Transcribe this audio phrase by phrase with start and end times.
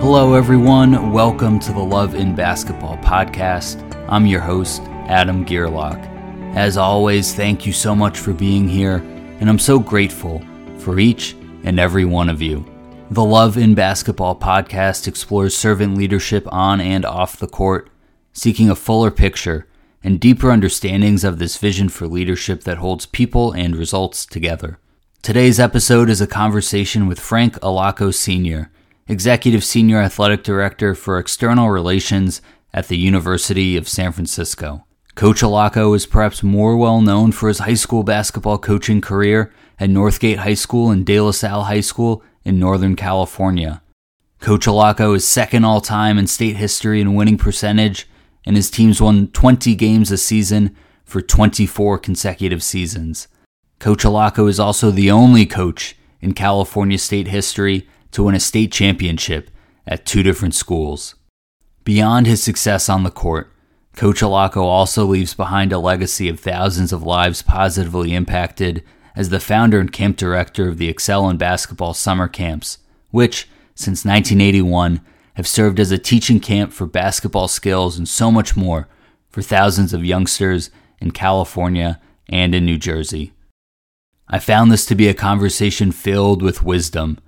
[0.00, 1.12] Hello, everyone.
[1.12, 3.84] Welcome to the Love in Basketball podcast.
[4.08, 6.02] I'm your host, Adam Gierlach.
[6.56, 8.96] As always, thank you so much for being here,
[9.40, 10.42] and I'm so grateful
[10.78, 11.34] for each
[11.64, 12.64] and every one of you.
[13.10, 17.90] The Love in Basketball podcast explores servant leadership on and off the court,
[18.32, 19.68] seeking a fuller picture
[20.02, 24.78] and deeper understandings of this vision for leadership that holds people and results together.
[25.20, 28.70] Today's episode is a conversation with Frank Allocco Sr.,
[29.10, 32.40] Executive Senior Athletic Director for External Relations
[32.72, 34.84] at the University of San Francisco.
[35.16, 39.90] Coach Allocco is perhaps more well known for his high school basketball coaching career at
[39.90, 43.82] Northgate High School and De La Salle High School in Northern California.
[44.38, 48.08] Coach Allocco is second all time in state history in winning percentage,
[48.46, 53.26] and his teams won 20 games a season for 24 consecutive seasons.
[53.80, 58.72] Coach Allocco is also the only coach in California state history to win a state
[58.72, 59.50] championship
[59.86, 61.14] at two different schools.
[61.84, 63.52] Beyond his success on the court,
[63.96, 68.84] Coach Allocco also leaves behind a legacy of thousands of lives positively impacted
[69.16, 72.78] as the founder and camp director of the Excel in Basketball summer camps,
[73.10, 75.00] which, since 1981,
[75.34, 78.88] have served as a teaching camp for basketball skills and so much more
[79.28, 83.32] for thousands of youngsters in California and in New Jersey.
[84.28, 87.18] I found this to be a conversation filled with wisdom.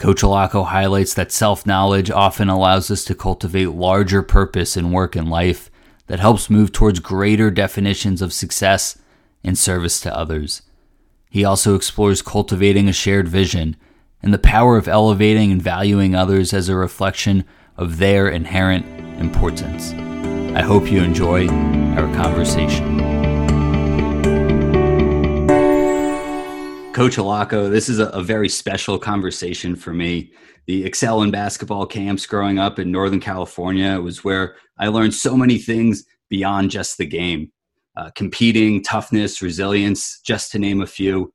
[0.00, 5.14] Coach Allocco highlights that self knowledge often allows us to cultivate larger purpose in work
[5.14, 5.70] and life
[6.06, 8.96] that helps move towards greater definitions of success
[9.44, 10.62] and service to others.
[11.28, 13.76] He also explores cultivating a shared vision
[14.22, 17.44] and the power of elevating and valuing others as a reflection
[17.76, 18.86] of their inherent
[19.20, 19.92] importance.
[20.56, 23.29] I hope you enjoy our conversation.
[26.92, 30.32] Coach Allocco, this is a, a, very special conversation for me.
[30.66, 35.36] The Excel in basketball camps growing up in Northern California was where I learned so
[35.36, 37.52] many things beyond just the game
[37.96, 41.32] uh, competing, toughness, resilience, just to name a few.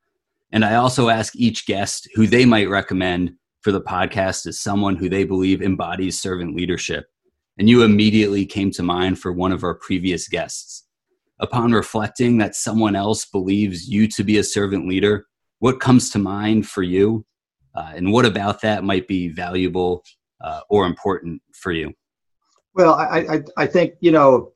[0.52, 4.98] And I also ask each guest who they might recommend for the podcast as someone
[4.98, 7.06] who they believe embodies servant leadership.
[7.58, 10.84] And you immediately came to mind for one of our previous guests.
[11.40, 15.26] Upon reflecting that someone else believes you to be a servant leader,
[15.60, 17.26] what comes to mind for you?
[17.74, 20.04] Uh, and what about that might be valuable
[20.42, 21.94] uh, or important for you?
[22.74, 24.52] Well, I, I, I think, you know,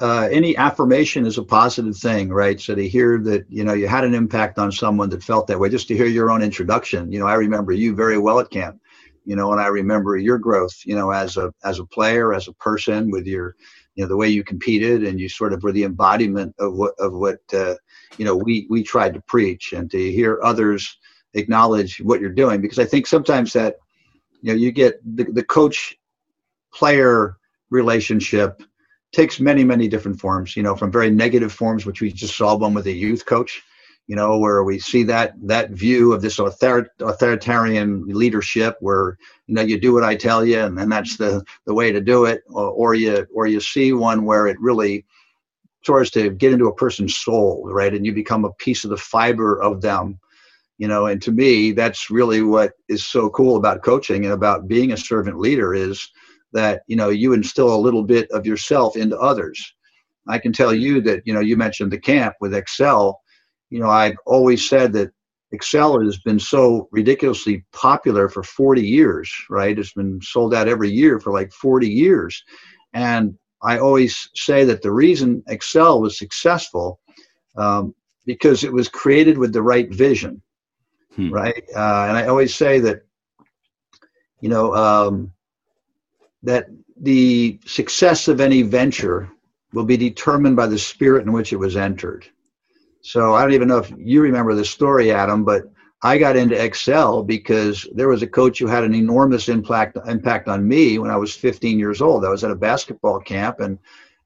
[0.00, 2.60] uh, any affirmation is a positive thing, right?
[2.60, 5.58] So to hear that you know you had an impact on someone that felt that
[5.58, 7.12] way, just to hear your own introduction.
[7.12, 8.80] You know, I remember you very well at camp.
[9.24, 10.74] You know, and I remember your growth.
[10.84, 13.54] You know, as a as a player, as a person, with your
[13.94, 16.94] you know the way you competed, and you sort of were the embodiment of what
[16.98, 17.74] of what uh,
[18.18, 20.98] you know we we tried to preach, and to hear others
[21.34, 23.76] acknowledge what you're doing, because I think sometimes that
[24.42, 25.96] you know you get the, the coach
[26.72, 27.36] player
[27.70, 28.62] relationship
[29.12, 32.56] takes many many different forms you know from very negative forms which we just saw
[32.56, 33.62] one with a youth coach
[34.06, 39.16] you know where we see that that view of this author- authoritarian leadership where
[39.46, 42.00] you know you do what i tell you and then that's the the way to
[42.00, 42.42] do it.
[42.48, 45.04] Or, or you or you see one where it really
[45.84, 47.94] starts to get into a person's soul right?
[47.94, 50.18] And you become a piece of the fiber of them
[50.78, 51.06] you know?
[51.06, 54.96] And to me that's really what is so cool about coaching and about being a
[54.96, 56.08] servant leader is
[56.52, 59.74] that you know you instill a little bit of yourself into others.
[60.26, 63.20] I can tell you that you know you mentioned the camp with excel.
[63.70, 65.10] You know i've always said that
[65.52, 69.78] excel has been so ridiculously popular for 40 years right?
[69.78, 72.42] It's been sold out every year for like 40 years.
[72.92, 77.00] And i always say that the reason excel was successful
[77.56, 77.94] um,
[78.26, 80.40] because it was created with the right vision
[81.14, 81.30] hmm.
[81.30, 83.02] right uh, and i always say that
[84.40, 85.32] you know um,
[86.42, 86.66] that
[87.00, 89.30] the success of any venture
[89.72, 92.26] will be determined by the spirit in which it was entered.
[93.02, 95.64] So I don't even know if you remember the story, Adam, but
[96.04, 100.48] I got into Excel because there was a coach who had an enormous impact impact
[100.48, 102.24] on me when I was 15 years old.
[102.24, 103.78] I was at a basketball camp and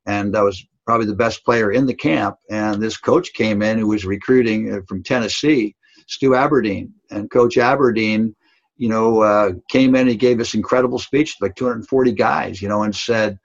[0.05, 2.37] and I was probably the best player in the camp.
[2.51, 5.77] And this coach came in who was recruiting uh, from Tennessee,
[6.07, 8.35] Stu Aberdeen, and Coach Aberdeen
[8.79, 12.69] you know, uh, came in and gave this incredible speech, to like 240 guys, you
[12.69, 13.39] know, and said,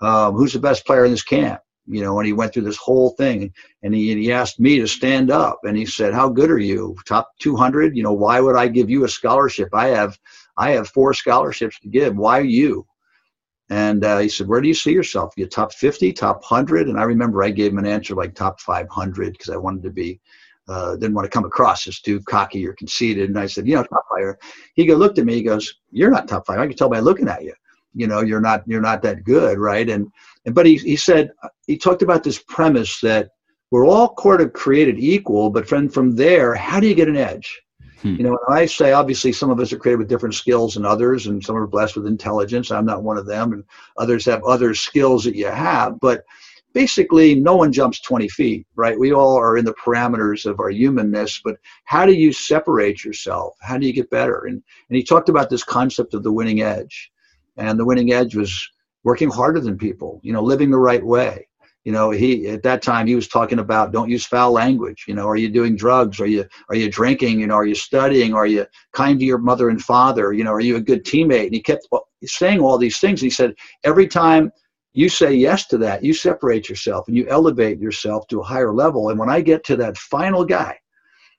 [0.00, 2.78] um, "Who's the best player in this camp?" You know, and he went through this
[2.78, 3.52] whole thing,
[3.82, 6.58] and he and he asked me to stand up, and he said, "How good are
[6.58, 6.96] you?
[7.06, 7.96] Top 200?
[7.96, 9.68] You know, why would I give you a scholarship?
[9.72, 10.18] I have
[10.56, 12.16] I have four scholarships to give.
[12.16, 12.86] Why you?"
[13.70, 15.34] And uh, he said, "Where do you see yourself?
[15.36, 18.60] You top 50, top 100?" And I remember I gave him an answer like top
[18.60, 20.20] 500 because I wanted to be
[20.68, 23.28] uh, didn't want to come across as too cocky or conceited.
[23.28, 24.38] And I said, you know, top fire.
[24.74, 25.34] He go, looked at me.
[25.34, 26.58] He goes, you're not top five.
[26.58, 27.52] I can tell by looking at you.
[27.94, 29.88] You know, you're not you're not that good, right?
[29.88, 30.10] And,
[30.44, 31.30] and but he he said
[31.66, 33.30] he talked about this premise that
[33.70, 37.16] we're all sort of created equal, but from from there, how do you get an
[37.16, 37.60] edge?
[38.02, 38.16] Hmm.
[38.16, 41.26] You know, I say obviously some of us are created with different skills than others,
[41.26, 42.70] and some are blessed with intelligence.
[42.70, 43.64] I'm not one of them, and
[43.96, 46.24] others have other skills that you have, but
[46.74, 50.68] basically no one jumps 20 feet right we all are in the parameters of our
[50.68, 55.02] humanness but how do you separate yourself how do you get better and, and he
[55.02, 57.10] talked about this concept of the winning edge
[57.56, 58.68] and the winning edge was
[59.02, 61.46] working harder than people you know living the right way.
[61.84, 65.04] You know he at that time he was talking about don't use foul language.
[65.06, 66.20] You know are you doing drugs?
[66.20, 67.40] Are you are you drinking?
[67.40, 68.34] You know are you studying?
[68.34, 70.32] Are you kind to your mother and father?
[70.32, 71.46] You know are you a good teammate?
[71.46, 71.86] And he kept
[72.24, 73.20] saying all these things.
[73.20, 73.54] He said
[73.84, 74.50] every time
[74.94, 78.72] you say yes to that, you separate yourself and you elevate yourself to a higher
[78.72, 79.10] level.
[79.10, 80.78] And when I get to that final guy,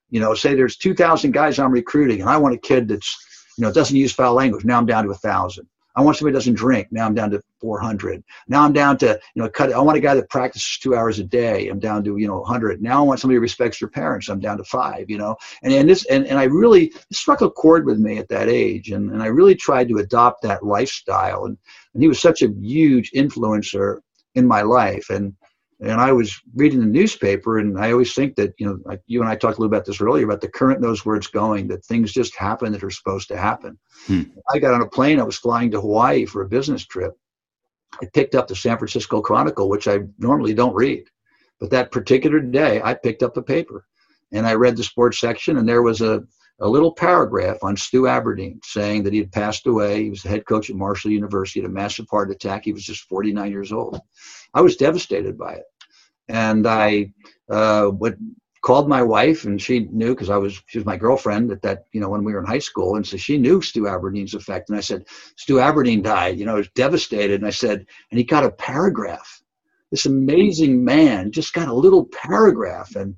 [0.09, 3.17] you know, say there's 2,000 guys I'm recruiting and I want a kid that's,
[3.57, 4.65] you know, doesn't use foul language.
[4.65, 5.67] Now I'm down to a thousand.
[5.95, 6.87] I want somebody who doesn't drink.
[6.91, 8.23] Now I'm down to 400.
[8.47, 9.71] Now I'm down to, you know, cut.
[9.71, 11.67] I want a guy that practices two hours a day.
[11.69, 12.81] I'm down to, you know, 100.
[12.81, 14.29] Now I want somebody who respects their parents.
[14.29, 15.35] I'm down to five, you know.
[15.63, 18.91] And, and this, and, and I really, struck a chord with me at that age.
[18.91, 21.45] And, and I really tried to adopt that lifestyle.
[21.45, 21.57] And,
[21.93, 23.99] and he was such a huge influencer
[24.35, 25.09] in my life.
[25.09, 25.33] And,
[25.81, 29.21] and I was reading the newspaper, and I always think that you know, like you
[29.21, 31.67] and I talked a little about this earlier about the current knows where it's going.
[31.67, 33.77] That things just happen that are supposed to happen.
[34.07, 34.23] Hmm.
[34.53, 35.19] I got on a plane.
[35.19, 37.13] I was flying to Hawaii for a business trip.
[38.01, 41.05] I picked up the San Francisco Chronicle, which I normally don't read,
[41.59, 43.85] but that particular day I picked up the paper,
[44.31, 46.23] and I read the sports section, and there was a
[46.59, 50.03] a little paragraph on Stu Aberdeen saying that he had passed away.
[50.03, 52.63] He was the head coach at Marshall University, had a massive heart attack.
[52.63, 53.99] He was just 49 years old.
[54.53, 55.65] I was devastated by it.
[56.29, 57.11] And I
[57.49, 58.17] uh, would,
[58.65, 61.85] called my wife, and she knew because I was she was my girlfriend at that
[61.91, 64.69] you know when we were in high school, and so she knew Stu Aberdeen's effect.
[64.69, 65.05] And I said,
[65.35, 66.39] Stu Aberdeen died.
[66.39, 67.35] You know, I was devastated.
[67.35, 69.43] And I said, and he got a paragraph.
[69.91, 73.15] This amazing man just got a little paragraph, and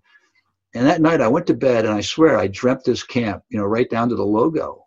[0.74, 3.58] and that night I went to bed and I swear I dreamt this camp, you
[3.58, 4.84] know, right down to the logo.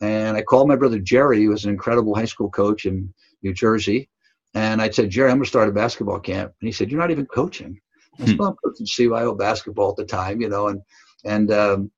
[0.00, 3.12] And I called my brother Jerry, who was an incredible high school coach in
[3.42, 4.08] New Jersey.
[4.54, 6.52] And I said, Jerry, I'm going to start a basketball camp.
[6.60, 7.80] And he said, You're not even coaching.
[8.20, 10.80] I said, well, I'm coaching CYO basketball at the time, you know, and
[11.24, 11.90] and um,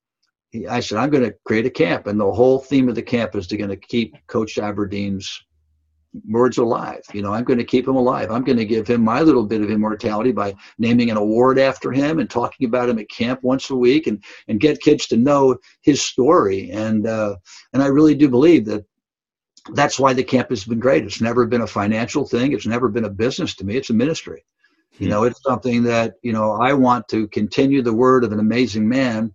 [0.51, 3.03] he, I said, I'm going to create a camp, and the whole theme of the
[3.03, 5.45] camp is to going to keep Coach Aberdeen's
[6.27, 7.03] words alive.
[7.13, 8.31] You know, I'm going to keep him alive.
[8.31, 11.93] I'm going to give him my little bit of immortality by naming an award after
[11.93, 15.17] him and talking about him at camp once a week and and get kids to
[15.17, 16.71] know his story.
[16.71, 17.37] And uh,
[17.73, 18.85] and I really do believe that
[19.75, 21.05] that's why the camp has been great.
[21.05, 22.53] It's never been a financial thing.
[22.53, 23.77] It's never been a business to me.
[23.77, 24.45] It's a ministry.
[24.99, 25.11] You hmm.
[25.11, 28.89] know, it's something that you know I want to continue the word of an amazing
[28.89, 29.35] man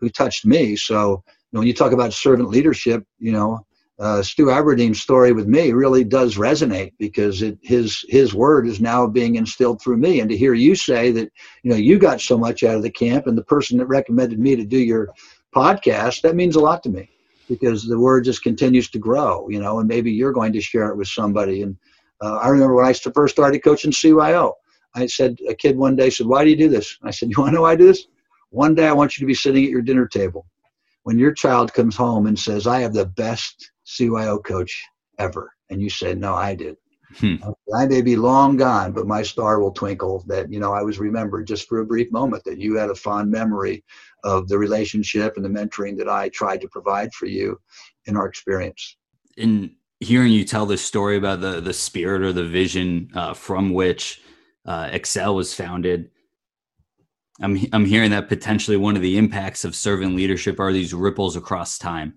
[0.00, 0.76] who touched me.
[0.76, 3.65] So you know, when you talk about servant leadership, you know,
[3.98, 8.78] uh, Stu Aberdeen's story with me really does resonate because it, his his word is
[8.78, 10.20] now being instilled through me.
[10.20, 11.32] And to hear you say that
[11.62, 14.38] you know you got so much out of the camp, and the person that recommended
[14.38, 15.08] me to do your
[15.54, 17.08] podcast, that means a lot to me
[17.48, 19.48] because the word just continues to grow.
[19.48, 21.62] You know, and maybe you're going to share it with somebody.
[21.62, 21.74] And
[22.20, 24.52] uh, I remember when I first started coaching CYO,
[24.94, 27.36] I said a kid one day said, "Why do you do this?" I said, "You
[27.38, 28.06] want to know why I do this?
[28.50, 30.46] One day I want you to be sitting at your dinner table."
[31.04, 34.84] When your child comes home and says, I have the best CYO coach
[35.18, 35.52] ever.
[35.70, 36.76] And you said, no, I did.
[37.14, 37.36] Hmm.
[37.74, 40.98] I may be long gone, but my star will twinkle that, you know, I was
[40.98, 43.84] remembered just for a brief moment that you had a fond memory
[44.24, 47.60] of the relationship and the mentoring that I tried to provide for you
[48.06, 48.96] in our experience.
[49.36, 53.72] In hearing you tell this story about the, the spirit or the vision uh, from
[53.72, 54.20] which
[54.66, 56.10] uh, Excel was founded,
[57.40, 61.36] I'm, I'm hearing that potentially one of the impacts of servant leadership are these ripples
[61.36, 62.14] across time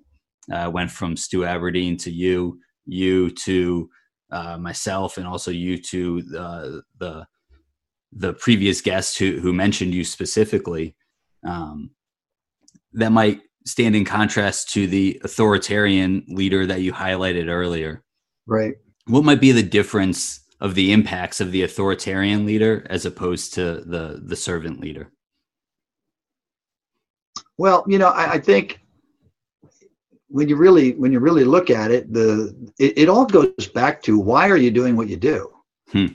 [0.51, 3.89] uh, went from Stu Aberdeen to you, you to
[4.32, 7.25] uh, myself, and also you to uh, the
[8.12, 10.96] the previous guest who who mentioned you specifically.
[11.44, 11.91] Um,
[12.94, 18.03] that might stand in contrast to the authoritarian leader that you highlighted earlier.
[18.48, 18.74] Right.
[19.06, 23.82] What might be the difference of the impacts of the authoritarian leader as opposed to
[23.86, 25.12] the the servant leader?
[27.58, 28.78] Well, you know, I, I think
[30.29, 34.01] when you really when you really look at it, the it, it all goes back
[34.03, 35.51] to why are you doing what you do?
[35.91, 36.07] Hmm.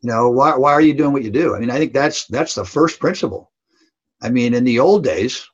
[0.00, 1.54] You know, why why are you doing what you do?
[1.54, 3.50] I mean, I think that's that's the first principle.
[4.22, 5.46] I mean, in the old days,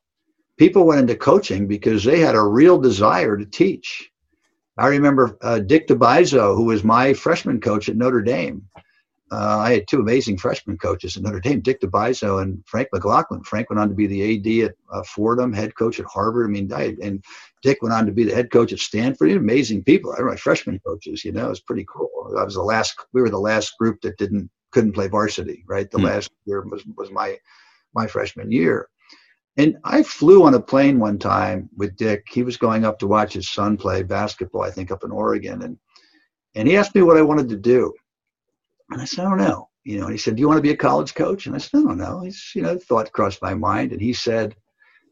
[0.57, 4.09] people went into coaching because they had a real desire to teach.
[4.77, 8.67] I remember uh, Dick DiBiaso, who was my freshman coach at Notre Dame.
[9.31, 13.43] uh, I had two amazing freshman coaches at Notre Dame, Dick DiBiaso and Frank McLaughlin.
[13.43, 16.47] Frank went on to be the AD at uh, Fordham, head coach at Harvard.
[16.47, 17.23] I mean, I, and
[17.65, 19.31] Dick went on to be the head coach at Stanford.
[19.31, 20.13] Amazing people.
[20.15, 21.25] I my freshman coaches.
[21.25, 22.35] You know, it was pretty cool.
[22.37, 22.95] I was the last.
[23.11, 25.65] We were the last group that didn't couldn't play varsity.
[25.67, 26.03] Right, the mm.
[26.03, 27.35] last year was was my
[27.95, 28.87] my freshman year.
[29.57, 32.25] And I flew on a plane one time with Dick.
[32.29, 35.63] He was going up to watch his son play basketball, I think, up in Oregon,
[35.63, 35.75] and
[36.53, 37.91] and he asked me what I wanted to do.
[38.91, 39.69] And I said, I don't know.
[39.85, 41.47] You know, and he said, Do you want to be a college coach?
[41.47, 42.21] And I said, I don't know.
[42.21, 43.91] He's, you know, thought crossed my mind.
[43.91, 44.55] And he said,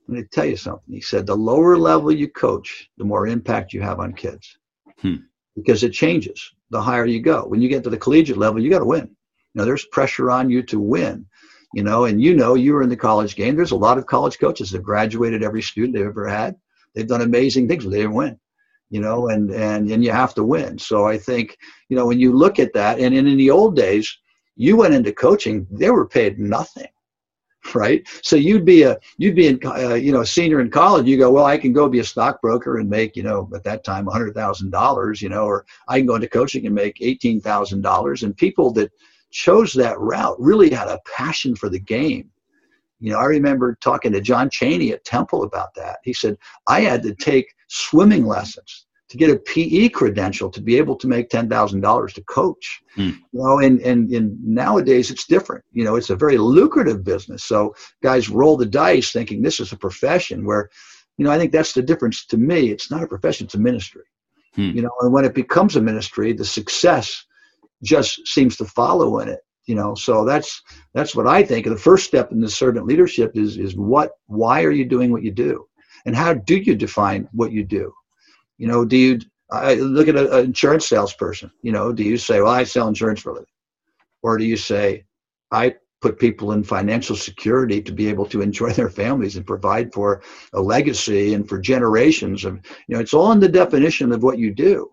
[0.08, 0.94] Let me tell you something.
[0.94, 4.58] He said, The lower level you coach, the more impact you have on kids.
[5.00, 5.16] Hmm.
[5.56, 7.46] Because it changes the higher you go.
[7.46, 9.06] When you get to the collegiate level, you got to win.
[9.54, 11.26] You know, there's pressure on you to win.
[11.74, 13.56] You know, and you know, you were in the college game.
[13.56, 16.56] There's a lot of college coaches that graduated every student they've ever had.
[16.94, 18.40] They've done amazing things, but they didn't win
[18.94, 20.78] you know, and and and you have to win.
[20.78, 21.58] So I think
[21.90, 24.16] you know when you look at that, and, and in the old days,
[24.56, 26.93] you went into coaching, they were paid nothing,
[27.76, 28.08] right?
[28.22, 31.08] So you'd be a you'd be in uh, you know a senior in college.
[31.08, 33.84] You go, well, I can go be a stockbroker and make you know at that
[33.84, 37.40] time hundred thousand dollars, you know, or I can go into coaching and make eighteen
[37.40, 38.24] thousand dollars.
[38.24, 38.92] And people that
[39.32, 42.30] chose that route really had a passion for the game.
[43.00, 45.98] You know, I remember talking to John Chaney at Temple about that.
[46.04, 50.76] He said, I had to take swimming lessons to get a PE credential to be
[50.76, 52.82] able to make ten thousand dollars to coach.
[52.98, 53.16] Mm.
[53.32, 55.64] You know, and, and and nowadays it's different.
[55.72, 57.44] You know, it's a very lucrative business.
[57.44, 60.68] So guys roll the dice thinking this is a profession where,
[61.18, 62.72] you know, I think that's the difference to me.
[62.72, 64.02] It's not a profession, it's a ministry.
[64.58, 64.74] Mm.
[64.74, 67.24] You know, and when it becomes a ministry, the success
[67.84, 69.42] just seems to follow in it.
[69.66, 70.60] You know, so that's
[70.96, 71.68] that's what I think.
[71.68, 75.22] The first step in the servant leadership is is what why are you doing what
[75.22, 75.68] you do?
[76.08, 77.94] And how do you define what you do?
[78.58, 79.20] You know, do you
[79.52, 81.52] I look at an insurance salesperson?
[81.62, 83.48] You know, do you say, "Well, I sell insurance for a living,"
[84.24, 85.06] or do you say,
[85.52, 89.94] "I put people in financial security to be able to enjoy their families and provide
[89.94, 90.22] for
[90.54, 92.56] a legacy and for generations of
[92.88, 94.90] you know it's all in the definition of what you do.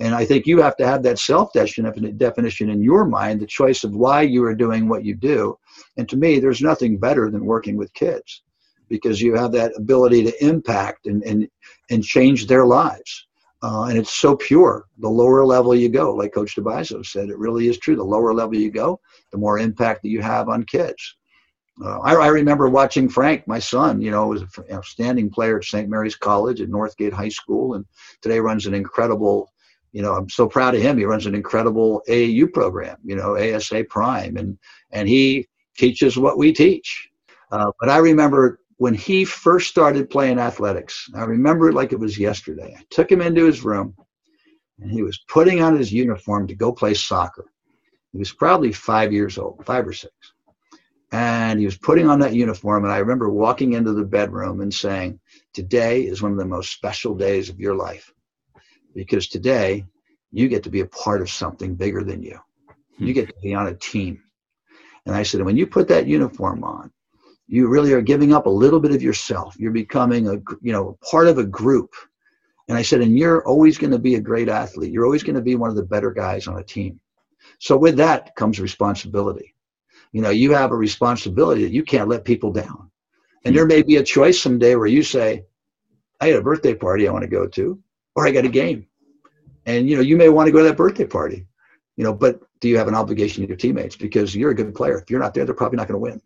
[0.00, 3.84] And i think you have to have that self definition in your mind the choice
[3.84, 5.58] of why you are doing what you do.
[5.96, 8.43] And to me there's nothing better than working with kids
[8.88, 11.48] because you have that ability to impact and, and,
[11.90, 13.26] and change their lives.
[13.62, 14.84] Uh, and it's so pure.
[14.98, 17.96] The lower level you go, like Coach DiBiaso said, it really is true.
[17.96, 19.00] The lower level you go,
[19.32, 21.16] the more impact that you have on kids.
[21.82, 25.64] Uh, I, I, remember watching Frank, my son, you know, was an outstanding player at
[25.64, 25.88] St.
[25.88, 27.84] Mary's College at Northgate High School, and
[28.20, 29.50] today runs an incredible,
[29.92, 30.98] you know, I'm so proud of him.
[30.98, 34.56] He runs an incredible AAU program, you know, ASA Prime, and
[34.92, 37.08] and he teaches what we teach.
[37.50, 41.98] Uh, but I remember when he first started playing athletics, I remember it like it
[41.98, 42.74] was yesterday.
[42.78, 43.94] I took him into his room
[44.80, 47.46] and he was putting on his uniform to go play soccer.
[48.12, 50.12] He was probably five years old, five or six.
[51.12, 52.84] And he was putting on that uniform.
[52.84, 55.20] And I remember walking into the bedroom and saying,
[55.52, 58.12] Today is one of the most special days of your life
[58.94, 59.84] because today
[60.32, 62.38] you get to be a part of something bigger than you.
[62.98, 63.12] You hmm.
[63.12, 64.22] get to be on a team.
[65.06, 66.90] And I said, When you put that uniform on,
[67.46, 69.54] you really are giving up a little bit of yourself.
[69.58, 71.94] You're becoming a you know part of a group.
[72.68, 74.90] And I said, and you're always going to be a great athlete.
[74.90, 76.98] You're always going to be one of the better guys on a team.
[77.58, 79.54] So with that comes responsibility.
[80.12, 82.90] You know, you have a responsibility that you can't let people down.
[83.44, 85.44] And there may be a choice someday where you say,
[86.20, 87.78] I had a birthday party I want to go to,
[88.16, 88.86] or I got a game.
[89.66, 91.46] And you know, you may want to go to that birthday party.
[91.96, 93.96] You know, but do you have an obligation to your teammates?
[93.96, 94.98] Because you're a good player.
[94.98, 96.20] If you're not there, they're probably not going to win.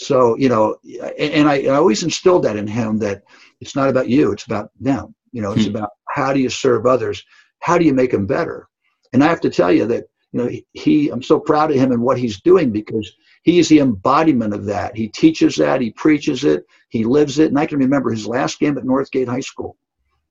[0.00, 0.76] So, you know,
[1.18, 3.22] and I, I, always instilled that in him that
[3.60, 5.14] it's not about you, it's about them.
[5.30, 5.76] You know, it's hmm.
[5.76, 7.22] about how do you serve others?
[7.58, 8.66] How do you make them better?
[9.12, 11.92] And I have to tell you that, you know, he, I'm so proud of him
[11.92, 14.96] and what he's doing because he's the embodiment of that.
[14.96, 17.48] He teaches that, he preaches it, he lives it.
[17.48, 19.76] And I can remember his last game at Northgate High School,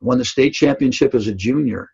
[0.01, 1.91] won the state championship as a junior,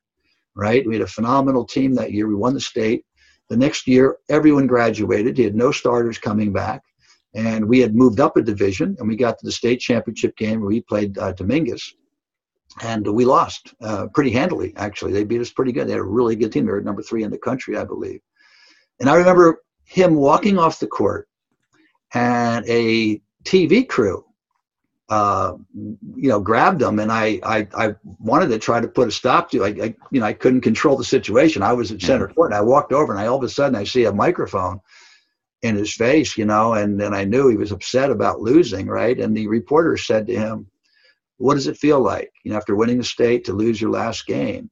[0.56, 0.88] right?
[0.88, 2.30] We had a phenomenal team that year.
[2.30, 3.04] We won the state.
[3.50, 5.38] The next year, everyone graduated.
[5.38, 6.82] He had no starters coming back
[7.36, 10.62] and we had moved up a division and we got to the state championship game
[10.62, 11.94] where we played uh, Dominguez.
[12.82, 15.12] And we lost uh, pretty handily actually.
[15.12, 15.88] They beat us pretty good.
[15.88, 16.66] They had a really good team.
[16.66, 18.22] They were number three in the country i believe.
[19.00, 21.28] And i remember him walking off the court
[22.14, 24.26] and a tv crew
[25.10, 25.54] uh,
[26.16, 29.52] you know grabbed him and I, I i wanted to try to put a stop
[29.52, 31.62] to I, I you know i couldn't control the situation.
[31.62, 33.76] I was at center court and i walked over and i all of a sudden
[33.76, 34.80] i see a microphone
[35.62, 39.20] in his face, you know, and then I knew he was upset about losing, right?
[39.20, 40.68] And the reporter said to him,
[41.38, 44.28] What does it feel like, you know, after winning the state to lose your last
[44.28, 44.70] game?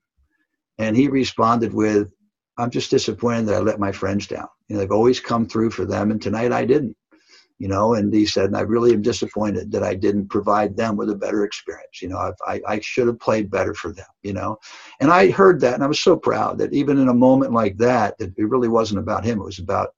[0.77, 2.11] And he responded with,
[2.57, 4.47] I'm just disappointed that I let my friends down.
[4.67, 6.95] You know, they've always come through for them, and tonight I didn't.
[7.59, 11.09] You know, and he said, I really am disappointed that I didn't provide them with
[11.09, 12.01] a better experience.
[12.01, 14.07] You know, I've, I, I should have played better for them.
[14.21, 14.57] You know,
[14.99, 17.77] and I heard that, and I was so proud that even in a moment like
[17.77, 19.39] that, that it really wasn't about him.
[19.39, 19.93] It was about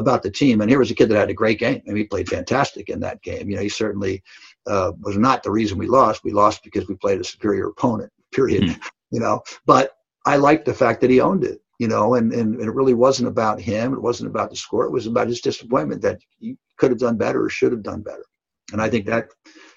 [0.00, 0.60] about the team.
[0.60, 1.82] And here was a kid that had a great game.
[1.86, 3.48] and he played fantastic in that game.
[3.48, 4.22] You know, he certainly
[4.66, 6.24] uh, was not the reason we lost.
[6.24, 8.12] We lost because we played a superior opponent.
[8.32, 8.64] Period.
[8.64, 8.80] Mm.
[9.12, 11.58] You know, but I liked the fact that he owned it.
[11.80, 13.92] You know, and, and, and it really wasn't about him.
[13.92, 14.84] It wasn't about the score.
[14.84, 18.02] It was about his disappointment that he could have done better or should have done
[18.02, 18.24] better.
[18.72, 19.30] And I think that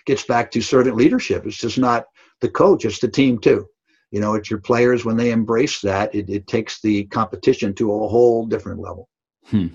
[0.06, 1.48] gets back to servant leadership.
[1.48, 2.06] It's just not
[2.42, 3.66] the coach; it's the team too.
[4.12, 6.14] You know, it's your players when they embrace that.
[6.14, 9.10] It, it takes the competition to a whole different level.
[9.46, 9.70] Hmm.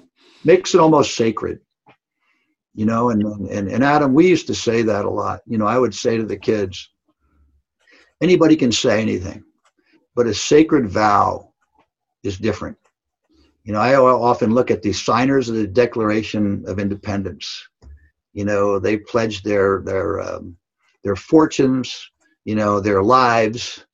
[0.45, 1.61] Makes it almost sacred
[2.79, 5.41] you know and, and and adam we used to say that a lot.
[5.47, 6.91] You know i would say to the kids
[8.23, 9.43] anybody can say anything
[10.15, 11.53] but a sacred vow
[12.23, 12.77] is different.
[13.65, 17.69] You know i often look at the signers of the declaration of independence.
[18.33, 20.57] You know they pledged their their um,
[21.03, 22.11] their fortunes
[22.45, 23.87] you know their lives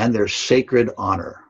[0.00, 1.40] and their sacred honor.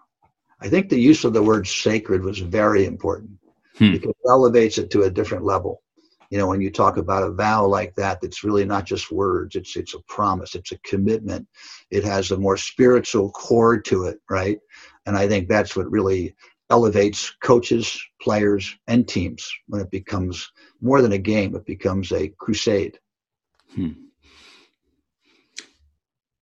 [0.61, 3.38] I think the use of the word sacred was very important
[3.79, 3.93] hmm.
[3.93, 5.83] because it elevates it to a different level
[6.31, 9.57] you know when you talk about a vow like that that's really not just words
[9.57, 11.47] it's it's a promise it's a commitment
[11.91, 14.59] it has a more spiritual core to it right
[15.07, 16.35] and i think that's what really
[16.71, 22.29] elevates coaches players and teams when it becomes more than a game it becomes a
[22.39, 22.99] crusade
[23.75, 23.93] hmm.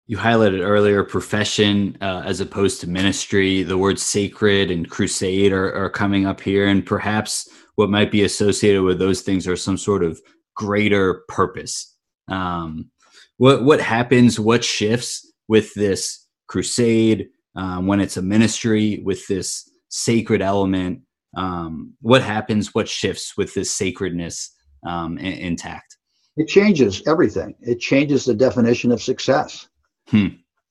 [0.09, 3.65] You highlighted earlier profession uh, as opposed to ministry.
[3.65, 8.23] The words sacred and crusade are, are coming up here, and perhaps what might be
[8.23, 10.21] associated with those things are some sort of
[10.55, 11.97] greater purpose.
[12.31, 12.91] Um,
[13.39, 14.39] what what happens?
[14.39, 21.01] What shifts with this crusade um, when it's a ministry with this sacred element?
[21.37, 22.73] Um, what happens?
[22.73, 24.55] What shifts with this sacredness
[24.87, 25.97] um, in, intact?
[26.37, 27.57] It changes everything.
[27.61, 29.67] It changes the definition of success
[30.09, 30.29] hmm.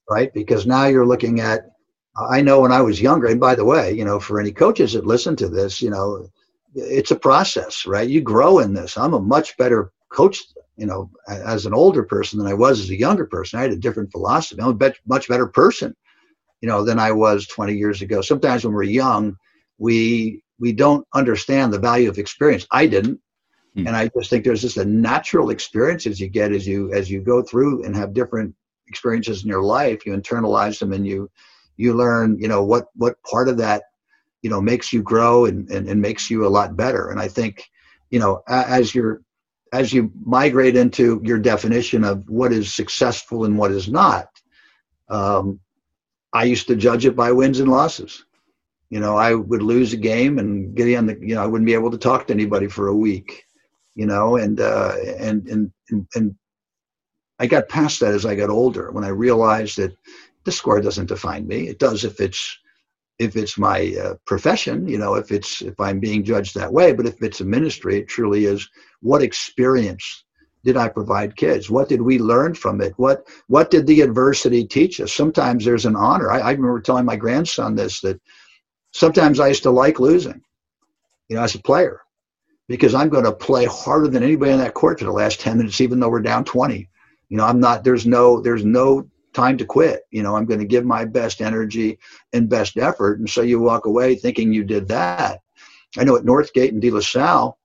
[0.10, 0.34] right?
[0.34, 1.72] Because now you're looking at,
[2.18, 4.94] I know when I was younger, and by the way, you know, for any coaches
[4.94, 6.28] that listen to this, you know,
[6.76, 8.08] it's a process, right?
[8.08, 8.98] You grow in this.
[8.98, 10.40] I'm a much better coach,
[10.78, 13.60] you know, as an older person than I was as a younger person.
[13.60, 14.62] I had a different philosophy.
[14.62, 15.96] I'm a much better person,
[16.62, 18.22] you know, than I was 20 years ago.
[18.22, 19.38] Sometimes when we're young,
[19.78, 22.66] we we don't understand the value of experience.
[22.72, 23.20] I didn't.
[23.76, 23.88] Hmm.
[23.88, 27.10] And I just think there's just a natural experience as you get as you as
[27.10, 28.56] you go through and have different
[28.88, 31.30] experiences in your life, you internalize them and you
[31.78, 33.84] you learn, you know, what what part of that,
[34.42, 37.10] you know, makes you grow and, and, and makes you a lot better.
[37.10, 37.70] And I think,
[38.10, 39.22] you know, as you're
[39.74, 44.30] as you migrate into your definition of what is successful and what is not,
[45.10, 45.60] um,
[46.32, 48.26] I used to judge it by wins and losses.
[48.90, 51.66] You know, I would lose a game and get on the, you know, I wouldn't
[51.66, 53.44] be able to talk to anybody for a week.
[53.96, 55.72] You know, and uh, and and
[56.16, 56.36] and
[57.40, 59.96] I got past that as I got older when I realized that
[60.46, 61.68] the score doesn't define me.
[61.68, 62.58] It does if it's
[63.18, 66.94] if it's my uh, profession, you know, if it's if I'm being judged that way.
[66.94, 68.70] But if it's a ministry, it truly is.
[69.02, 70.24] What experience
[70.64, 71.70] did I provide kids?
[71.70, 72.94] What did we learn from it?
[72.98, 75.14] What what did the adversity teach us?
[75.14, 76.32] Sometimes there's an honor.
[76.32, 78.20] I, I remember telling my grandson this that
[78.94, 80.42] sometimes I used to like losing,
[81.30, 82.02] you know, as a player,
[82.68, 85.58] because I'm going to play harder than anybody on that court for the last ten
[85.58, 86.90] minutes, even though we're down twenty
[87.36, 90.04] you know i'm not there's no there's no time to quit.
[90.10, 92.00] You know i'm going to give my best energy
[92.32, 95.42] and best effort and so you walk away thinking you did that.
[95.98, 97.60] I know at northgate and de la salle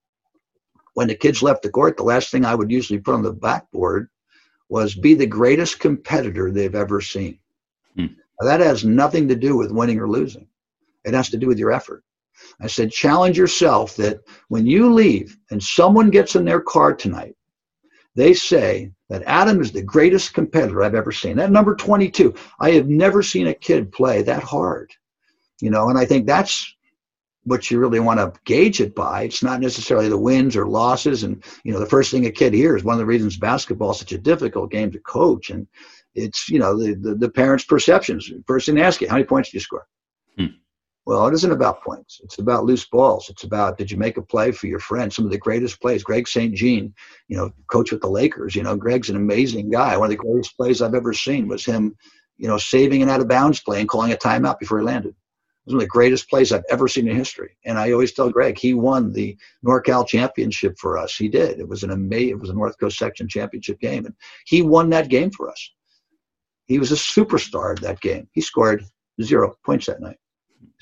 [0.94, 3.32] when the kids left the court the last thing i would usually put on the
[3.32, 4.08] backboard
[4.68, 7.38] was be the greatest competitor they've ever seen.
[7.94, 8.06] Hmm.
[8.40, 10.48] that has nothing to do with winning or losing.
[11.04, 12.02] It has to do with your effort.
[12.60, 17.36] I said challenge yourself that when you leave and someone gets in their car tonight
[18.16, 21.40] they say that Adam is the greatest competitor I've ever seen.
[21.40, 24.92] At number 22, I have never seen a kid play that hard.
[25.60, 26.74] You know, and I think that's
[27.42, 29.24] what you really want to gauge it by.
[29.24, 31.24] It's not necessarily the wins or losses.
[31.24, 33.98] And, you know, the first thing a kid hears, one of the reasons basketball is
[33.98, 35.50] such a difficult game to coach.
[35.50, 35.66] And
[36.14, 38.30] it's, you know, the, the, the parents' perceptions.
[38.46, 39.86] First thing they ask you, how many points did you score?
[40.38, 40.46] Hmm.
[41.06, 42.20] Well, it isn't about points.
[42.22, 43.30] It's about loose balls.
[43.30, 45.12] It's about did you make a play for your friend?
[45.12, 46.04] Some of the greatest plays.
[46.04, 46.54] Greg St.
[46.54, 46.94] Jean,
[47.28, 48.54] you know, coach with the Lakers.
[48.54, 49.96] You know, Greg's an amazing guy.
[49.96, 51.96] One of the greatest plays I've ever seen was him,
[52.36, 55.10] you know, saving an out of bounds play and calling a timeout before he landed.
[55.10, 57.56] It was one of the greatest plays I've ever seen in history.
[57.64, 59.36] And I always tell Greg, he won the
[59.66, 61.16] NorCal championship for us.
[61.16, 61.60] He did.
[61.60, 64.04] It was an amazing, it was a North Coast section championship game.
[64.04, 65.70] And he won that game for us.
[66.66, 68.28] He was a superstar that game.
[68.32, 68.84] He scored
[69.20, 70.16] zero points that night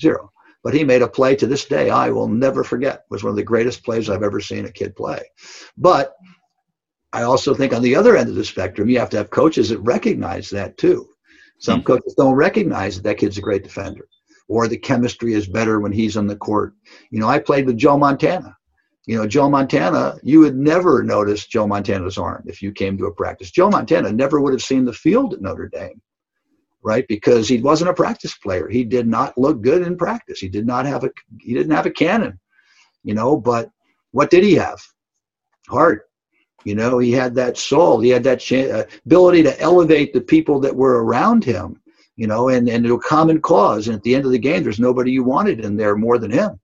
[0.01, 0.31] zero.
[0.65, 2.97] but he made a play to this day I will never forget.
[2.97, 5.23] It was one of the greatest plays I've ever seen a kid play.
[5.77, 6.15] But
[7.13, 9.71] I also think on the other end of the spectrum, you have to have coaches
[9.71, 11.09] that recognize that too.
[11.59, 11.87] Some mm-hmm.
[11.87, 14.09] coaches don't recognize that that kid's a great defender
[14.49, 16.75] or the chemistry is better when he's on the court.
[17.11, 18.57] You know, I played with Joe Montana.
[19.07, 23.07] You know, Joe Montana, you would never notice Joe Montana's arm if you came to
[23.07, 23.51] a practice.
[23.51, 26.01] Joe Montana never would have seen the field at Notre Dame,
[26.89, 27.07] right?
[27.09, 28.69] Because he wasn't a practice player.
[28.69, 30.41] He did not look good in practice.
[30.41, 32.41] He did not have a he didn't have a cannon,
[33.05, 33.71] you know, but
[34.13, 34.81] what did he have?
[35.69, 36.09] Heart.
[36.65, 38.01] You know, he had that soul.
[38.01, 41.81] He had that uh, ability to elevate the people that were around him
[42.19, 43.87] you know, and, and a common cause.
[43.87, 46.33] And at the end of the game, there's nobody you wanted in there more than
[46.33, 46.59] him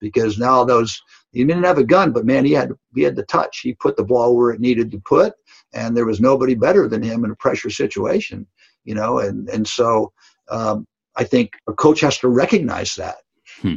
[0.00, 3.24] because now those, he didn't have a gun, but man, he had, he had the
[3.24, 3.58] touch.
[3.60, 5.34] He put the ball where it needed to put,
[5.74, 8.46] and there was nobody better than him in a pressure situation,
[8.84, 10.12] you know, and, and so
[10.50, 13.16] um, I think a coach has to recognize that,
[13.60, 13.74] hmm.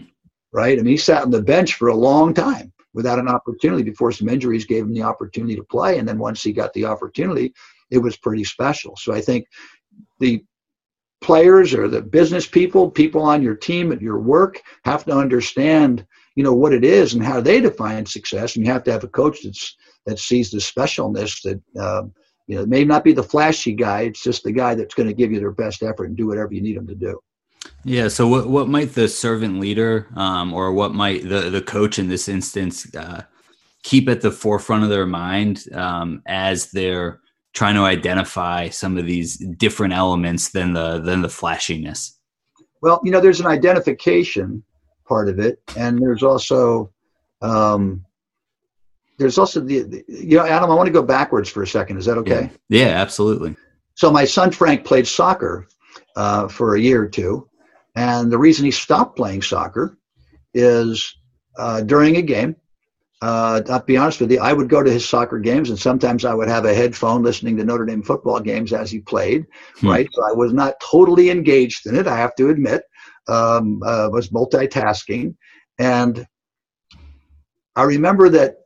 [0.51, 0.77] right?
[0.77, 4.11] I mean, he sat on the bench for a long time without an opportunity before
[4.11, 5.97] some injuries gave him the opportunity to play.
[5.97, 7.53] And then once he got the opportunity,
[7.89, 8.95] it was pretty special.
[8.95, 9.47] So I think
[10.19, 10.43] the
[11.21, 16.05] players or the business people, people on your team at your work have to understand,
[16.35, 18.55] you know, what it is and how they define success.
[18.55, 22.03] And you have to have a coach that's that sees the specialness that uh,
[22.47, 24.01] you know it may not be the flashy guy.
[24.01, 26.53] It's just the guy that's going to give you their best effort and do whatever
[26.53, 27.19] you need them to do.
[27.83, 28.07] Yeah.
[28.07, 32.07] So what what might the servant leader um, or what might the the coach in
[32.09, 33.23] this instance uh,
[33.83, 37.19] keep at the forefront of their mind um, as they're
[37.53, 42.19] trying to identify some of these different elements than the than the flashiness?
[42.81, 44.63] Well, you know, there's an identification
[45.07, 46.91] part of it, and there's also
[47.41, 48.03] um,
[49.17, 51.97] there's also the, the, you know adam i want to go backwards for a second
[51.97, 53.55] is that okay yeah, yeah absolutely
[53.95, 55.67] so my son frank played soccer
[56.15, 57.47] uh, for a year or two
[57.95, 59.97] and the reason he stopped playing soccer
[60.53, 61.15] is
[61.57, 62.55] uh, during a game
[63.23, 66.25] uh, I'll be honest with you, I would go to his soccer games, and sometimes
[66.25, 69.45] I would have a headphone listening to Notre Dame football games as he played.
[69.77, 69.87] Hmm.
[69.87, 72.05] Right, so I was not totally engaged in it.
[72.05, 72.83] I have to admit,
[73.29, 75.37] um, uh, was multitasking,
[75.79, 76.27] and
[77.77, 78.57] I remember that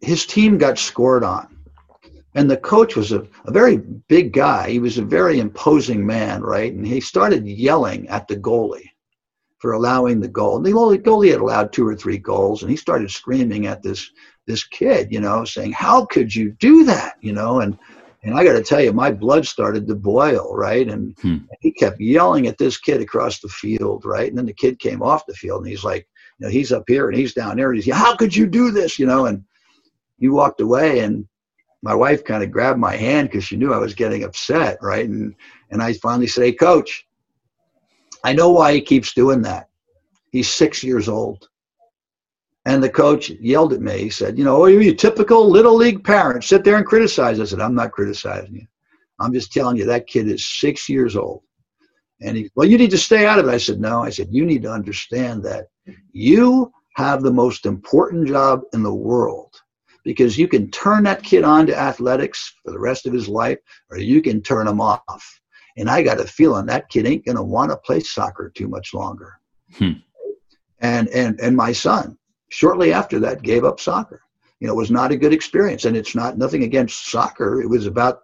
[0.00, 1.58] his team got scored on,
[2.34, 4.70] and the coach was a, a very big guy.
[4.70, 8.90] He was a very imposing man, right, and he started yelling at the goalie
[9.58, 10.60] for allowing the goal.
[10.60, 14.10] The goalie had allowed two or three goals, and he started screaming at this
[14.46, 17.76] this kid, you know, saying, "How could you do that?" You know, and
[18.22, 20.88] and I got to tell you, my blood started to boil, right?
[20.88, 21.38] And hmm.
[21.60, 24.28] he kept yelling at this kid across the field, right?
[24.28, 26.06] And then the kid came off the field, and he's like,
[26.38, 28.70] you know, he's up here and he's down there, and he's, "How could you do
[28.70, 29.44] this?" You know, and
[30.18, 31.26] he walked away, and
[31.82, 35.08] my wife kind of grabbed my hand because she knew I was getting upset, right?
[35.08, 35.34] And
[35.70, 37.04] and I finally said, "Hey, coach."
[38.24, 39.68] I know why he keeps doing that.
[40.30, 41.48] He's six years old.
[42.66, 43.98] And the coach yelled at me.
[43.98, 46.44] He said, You know, are you a typical little league parent?
[46.44, 47.40] Sit there and criticize.
[47.40, 48.66] I said, I'm not criticizing you.
[49.20, 51.42] I'm just telling you that kid is six years old.
[52.20, 53.52] And he, well, you need to stay out of it.
[53.52, 54.02] I said, no.
[54.02, 55.68] I said, you need to understand that
[56.12, 59.47] you have the most important job in the world
[60.04, 63.58] because you can turn that kid on to athletics for the rest of his life
[63.90, 65.40] or you can turn him off.
[65.76, 68.68] And I got a feeling that kid ain't going to want to play soccer too
[68.68, 69.38] much longer.
[69.74, 69.92] Hmm.
[70.80, 74.22] And, and, and my son, shortly after that, gave up soccer.
[74.60, 75.84] You know, it was not a good experience.
[75.84, 77.62] And it's not nothing against soccer.
[77.62, 78.20] It was about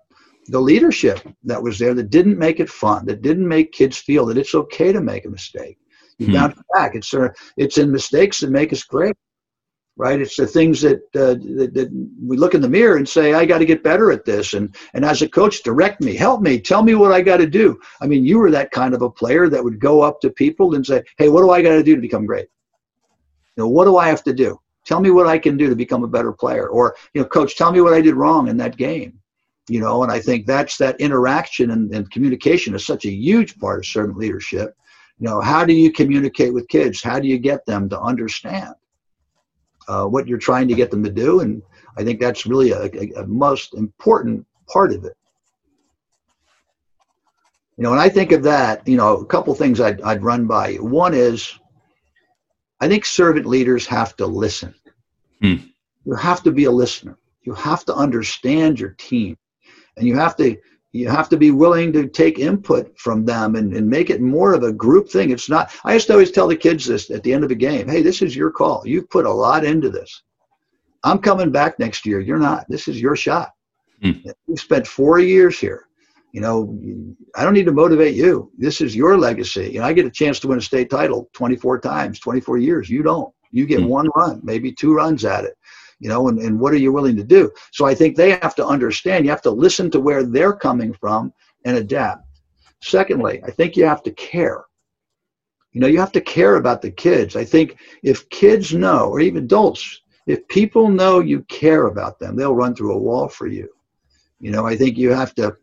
[0.47, 4.27] the leadership that was there that didn't make it fun, that didn't make kids feel
[4.27, 5.79] that it's okay to make a mistake.
[6.19, 6.33] You hmm.
[6.33, 6.95] bounce back.
[6.95, 9.17] It's, uh, it's in mistakes that make us great
[9.97, 10.21] right?
[10.21, 13.45] It's the things that, uh, that, that, we look in the mirror and say, I
[13.45, 14.55] got to get better at this.
[14.55, 17.47] And, and as a coach, direct me, help me, tell me what I got to
[17.47, 17.81] do.
[18.01, 20.75] I mean, you were that kind of a player that would go up to people
[20.75, 22.49] and say, Hey, what do I got to do to become great?
[23.57, 24.59] You know, what do I have to do?
[24.85, 26.69] Tell me what I can do to become a better player.
[26.69, 29.19] Or, you know, coach, tell me what I did wrong in that game.
[29.69, 33.59] You know, and I think that's that interaction and, and communication is such a huge
[33.59, 34.77] part of servant leadership.
[35.19, 37.03] You know, how do you communicate with kids?
[37.03, 38.75] How do you get them to understand?
[39.89, 41.41] Uh, what you're trying to get them to do.
[41.41, 41.63] And
[41.97, 45.17] I think that's really a, a, a most important part of it.
[47.77, 50.47] You know, when I think of that, you know, a couple things I'd, I'd run
[50.47, 50.85] by you.
[50.85, 51.59] One is,
[52.81, 54.75] I think servant leaders have to listen.
[55.41, 55.57] Hmm.
[56.05, 57.19] You have to be a listener.
[57.43, 59.37] You have to understand your team,
[59.97, 60.57] and you have to
[60.95, 64.55] you have to be willing to take input from them and, and make it more
[64.55, 65.31] of a group thing.
[65.31, 67.57] It's not, I used to always tell the kids this at the end of a
[67.57, 68.83] game hey, this is your call.
[68.87, 70.23] You've put a lot into this.
[71.03, 72.21] I'm coming back next year.
[72.21, 72.65] You're not.
[72.69, 73.51] This is your shot.
[74.03, 74.13] Hmm.
[74.47, 75.89] We've spent four years here.
[76.31, 76.79] You know,
[77.37, 78.53] I don't need to motivate you.
[78.57, 79.71] This is your legacy.
[79.73, 82.89] You know, I get a chance to win a state title 24 times, 24 years.
[82.89, 83.35] You don't.
[83.51, 83.89] You get mm-hmm.
[83.89, 85.55] one run, maybe two runs at it.
[86.01, 87.51] You know, and, and what are you willing to do?
[87.73, 89.25] So I think they have to understand.
[89.25, 91.33] You have to listen to where they're coming from
[91.65, 92.27] and adapt.
[92.83, 94.65] Secondly, I think you have to care.
[95.73, 97.37] You know, you have to care about the kids.
[97.37, 102.37] I think if kids know, or even adults, if people know you care about them,
[102.37, 103.69] they'll run through a wall for you.
[104.41, 105.57] You know, I think you have to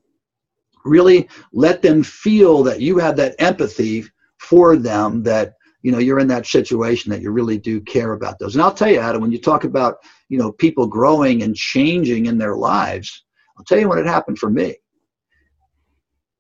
[0.84, 4.06] really let them feel that you have that empathy
[4.38, 8.40] for them that you know you're in that situation that you really do care about
[8.40, 9.98] those and i'll tell you adam when you talk about
[10.32, 13.26] you know people growing and changing in their lives
[13.58, 14.76] i'll tell you when it happened for me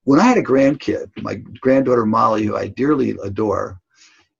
[0.03, 3.79] when i had a grandkid my granddaughter molly who i dearly adore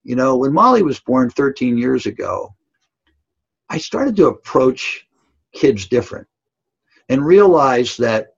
[0.03, 2.53] you know when molly was born 13 years ago
[3.69, 5.07] i started to approach
[5.53, 6.27] kids different
[7.09, 8.31] and realize that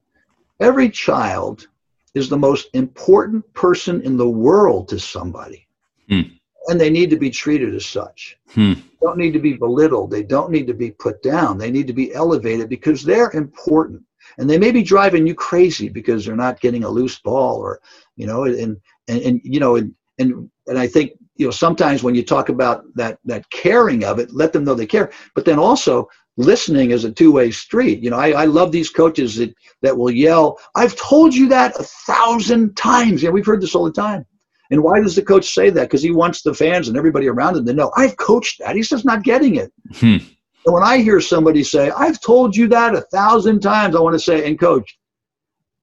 [0.63, 1.67] Every child
[2.13, 5.67] is the most important person in the world to somebody.
[6.07, 6.21] Hmm.
[6.67, 8.37] And they need to be treated as such.
[8.53, 8.73] Hmm.
[9.03, 10.11] Don't need to be belittled.
[10.11, 11.57] They don't need to be put down.
[11.57, 14.01] They need to be elevated because they're important.
[14.37, 17.81] And they may be driving you crazy because they're not getting a loose ball or,
[18.15, 18.77] you know, and,
[19.09, 22.47] and, and you know, and, and, and I think, you know, sometimes when you talk
[22.47, 25.11] about that, that caring of it, let them know they care.
[25.35, 28.01] But then also listening is a two-way street.
[28.01, 31.77] You know, I, I love these coaches that, that will yell, I've told you that
[31.77, 33.21] a thousand times.
[33.21, 34.25] Yeah, we've heard this all the time.
[34.73, 35.83] And why does the coach say that?
[35.83, 38.75] Because he wants the fans and everybody around him to know, I've coached that.
[38.75, 39.71] He's just not getting it.
[39.93, 40.17] Hmm.
[40.65, 44.13] And when I hear somebody say, I've told you that a thousand times, I want
[44.13, 44.97] to say, and coach,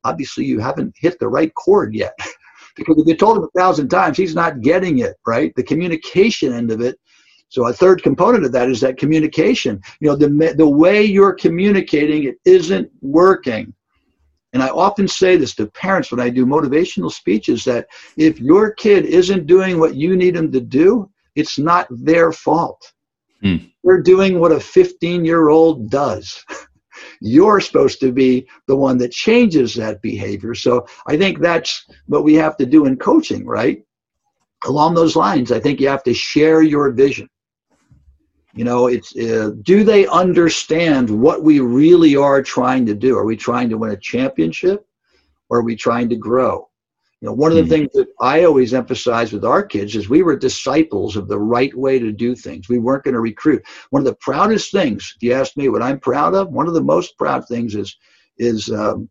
[0.04, 2.14] obviously you haven't hit the right chord yet.
[2.76, 5.54] because if you told him a thousand times, he's not getting it, right?
[5.56, 6.98] The communication end of it
[7.50, 9.82] so a third component of that is that communication.
[9.98, 13.74] You know, the the way you're communicating it isn't working.
[14.52, 17.86] And I often say this to parents when I do motivational speeches that
[18.16, 22.92] if your kid isn't doing what you need them to do, it's not their fault.
[23.42, 23.56] Hmm.
[23.84, 26.44] They're doing what a 15 year old does.
[27.20, 30.54] You're supposed to be the one that changes that behavior.
[30.54, 33.82] So I think that's what we have to do in coaching, right?
[34.64, 37.28] Along those lines, I think you have to share your vision.
[38.54, 43.16] You know, it's uh, do they understand what we really are trying to do?
[43.16, 44.86] Are we trying to win a championship,
[45.48, 46.68] or are we trying to grow?
[47.20, 47.70] You know, one of the mm-hmm.
[47.70, 51.74] things that I always emphasize with our kids is we were disciples of the right
[51.76, 52.68] way to do things.
[52.68, 53.62] We weren't going to recruit.
[53.90, 56.74] One of the proudest things, if you ask me what I'm proud of, one of
[56.74, 57.96] the most proud things is
[58.38, 59.08] is um,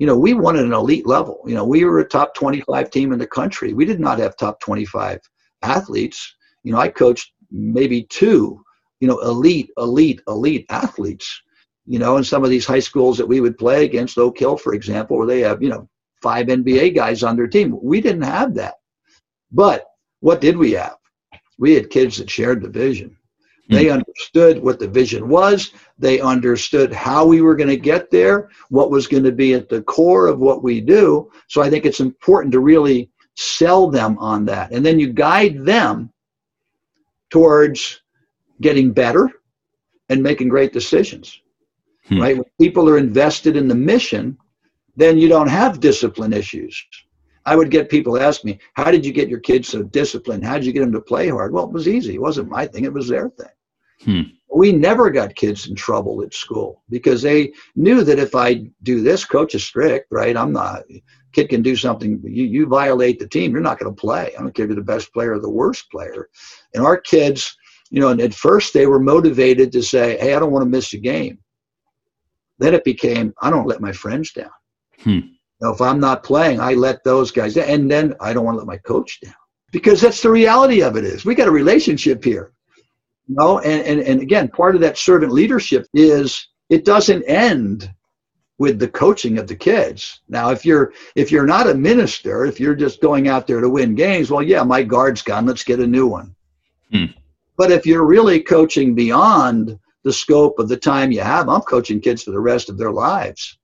[0.00, 1.40] you know we won at an elite level.
[1.46, 3.72] You know, we were a top 25 team in the country.
[3.72, 5.20] We did not have top 25
[5.62, 6.34] athletes.
[6.64, 8.62] You know, I coached maybe two
[9.02, 11.42] you know, elite, elite, elite athletes.
[11.86, 14.56] You know, in some of these high schools that we would play against, Oak Hill,
[14.56, 15.88] for example, where they have, you know,
[16.22, 17.76] five NBA guys on their team.
[17.82, 18.74] We didn't have that.
[19.50, 19.86] But
[20.20, 20.94] what did we have?
[21.58, 23.16] We had kids that shared the vision.
[23.68, 23.94] They hmm.
[23.94, 25.72] understood what the vision was.
[25.98, 29.68] They understood how we were going to get there, what was going to be at
[29.68, 31.28] the core of what we do.
[31.48, 34.70] So I think it's important to really sell them on that.
[34.70, 36.12] And then you guide them
[37.30, 38.02] towards
[38.62, 39.30] getting better
[40.08, 41.40] and making great decisions.
[42.06, 42.20] Hmm.
[42.20, 42.36] Right?
[42.36, 44.38] When people are invested in the mission,
[44.96, 46.82] then you don't have discipline issues.
[47.44, 50.44] I would get people ask me, How did you get your kids so disciplined?
[50.44, 51.52] How did you get them to play hard?
[51.52, 52.14] Well, it was easy.
[52.14, 53.46] It wasn't my thing, it was their thing.
[54.04, 54.22] Hmm.
[54.54, 59.00] We never got kids in trouble at school because they knew that if I do
[59.00, 60.36] this, coach is strict, right?
[60.36, 60.82] I'm not,
[61.32, 64.32] kid can do something, you, you violate the team, you're not going to play.
[64.36, 66.28] I don't care if you're the best player or the worst player.
[66.74, 67.56] And our kids,
[67.92, 70.68] you know, and at first they were motivated to say, hey, I don't want to
[70.68, 71.38] miss a game.
[72.58, 74.50] Then it became, I don't let my friends down.
[75.00, 75.20] Hmm.
[75.60, 77.68] Know, if I'm not playing, I let those guys down.
[77.68, 79.34] And then I don't want to let my coach down.
[79.72, 82.52] Because that's the reality of it is we got a relationship here.
[83.28, 87.92] You know, and, and, and again, part of that servant leadership is it doesn't end
[88.58, 90.22] with the coaching of the kids.
[90.28, 93.68] Now, if you're if you're not a minister, if you're just going out there to
[93.68, 95.46] win games, well, yeah, my guard's gone.
[95.46, 96.34] Let's get a new one.
[96.90, 97.06] Hmm.
[97.56, 102.00] But if you're really coaching beyond the scope of the time you have, I'm coaching
[102.00, 103.58] kids for the rest of their lives,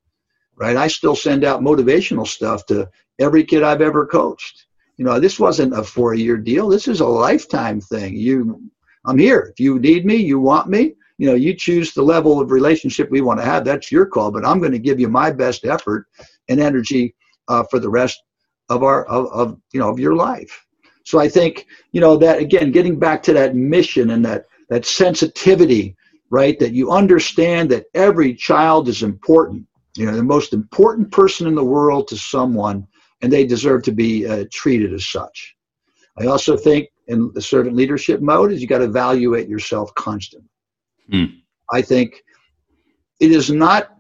[0.57, 0.77] right?
[0.77, 4.67] I still send out motivational stuff to every kid I've ever coached.
[4.97, 6.69] You know, this wasn't a four year deal.
[6.69, 8.17] This is a lifetime thing.
[8.17, 8.61] You,
[9.05, 9.51] I'm here.
[9.53, 13.11] If you need me, you want me, you know, you choose the level of relationship
[13.11, 13.65] we want to have.
[13.65, 14.31] That's your call.
[14.31, 16.07] But I'm going to give you my best effort
[16.49, 17.15] and energy
[17.49, 18.21] uh, for the rest
[18.69, 20.67] of our of, of you know of your life.
[21.09, 24.85] So I think, you know, that again, getting back to that mission and that, that
[24.85, 25.97] sensitivity,
[26.29, 26.59] right?
[26.59, 29.67] That you understand that every child is important
[29.97, 32.87] You know, the most important person in the world to someone,
[33.21, 35.57] and they deserve to be uh, treated as such.
[36.21, 40.51] I also think in the servant leadership mode is you got to evaluate yourself constantly.
[41.13, 41.41] Mm.
[41.73, 42.23] I think
[43.19, 43.97] it is not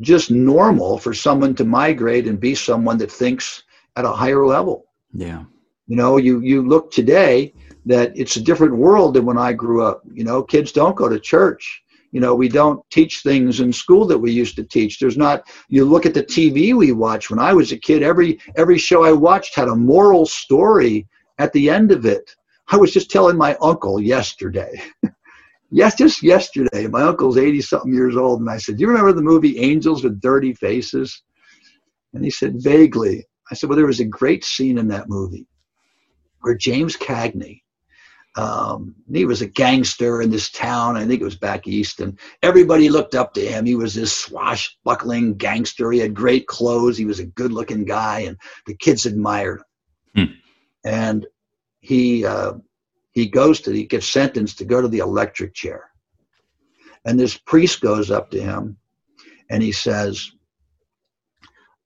[0.00, 3.62] just normal for someone to migrate and be someone that thinks
[3.96, 4.84] at a higher level.
[5.12, 5.44] Yeah.
[5.86, 7.52] You know, you you look today
[7.86, 10.02] that it's a different world than when I grew up.
[10.12, 11.82] You know, kids don't go to church.
[12.10, 14.98] You know, we don't teach things in school that we used to teach.
[14.98, 15.46] There's not.
[15.68, 17.28] You look at the TV we watch.
[17.28, 21.06] When I was a kid, every every show I watched had a moral story
[21.38, 22.34] at the end of it.
[22.68, 24.80] I was just telling my uncle yesterday.
[25.70, 26.86] yes, just yesterday.
[26.86, 28.40] My uncle's 80 something years old.
[28.40, 31.22] And I said, Do you remember the movie Angels with Dirty Faces?
[32.14, 33.26] And he said, Vaguely.
[33.50, 35.46] I said, Well, there was a great scene in that movie
[36.44, 37.62] where James Cagney,
[38.36, 40.94] um, he was a gangster in this town.
[40.94, 43.64] I think it was back east, and everybody looked up to him.
[43.64, 45.90] He was this swashbuckling gangster.
[45.90, 46.98] He had great clothes.
[46.98, 49.62] He was a good-looking guy, and the kids admired
[50.14, 50.26] him.
[50.26, 50.32] Hmm.
[50.84, 51.26] And
[51.80, 52.54] he uh,
[53.12, 55.90] he goes to he gets sentenced to go to the electric chair,
[57.06, 58.76] and this priest goes up to him,
[59.48, 60.30] and he says,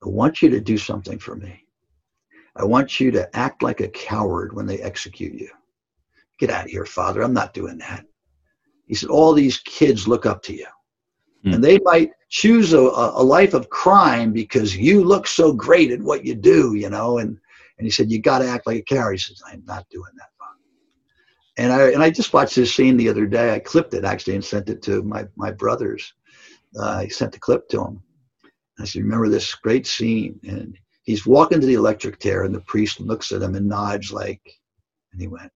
[0.03, 1.68] "I want you to do something for me."
[2.59, 5.49] I want you to act like a coward when they execute you.
[6.39, 7.23] Get out of here, Father.
[7.23, 8.05] I'm not doing that.
[8.87, 10.67] He said, All these kids look up to you.
[11.45, 11.55] Hmm.
[11.55, 16.01] And they might choose a, a life of crime because you look so great at
[16.01, 17.19] what you do, you know.
[17.19, 17.39] And,
[17.79, 19.13] and he said, You got to act like a coward.
[19.13, 20.59] He says, I'm not doing that, Father.
[21.59, 23.55] And I, and I just watched this scene the other day.
[23.55, 26.13] I clipped it actually and sent it to my, my brothers.
[26.79, 28.03] Uh, I sent the clip to him.
[28.81, 30.41] I said, Remember this great scene?
[30.45, 30.77] And
[31.09, 34.43] he's walking to the electric chair and the priest looks at him and nods like
[35.13, 35.51] and he went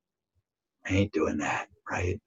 [0.86, 2.18] i ain't doing that right?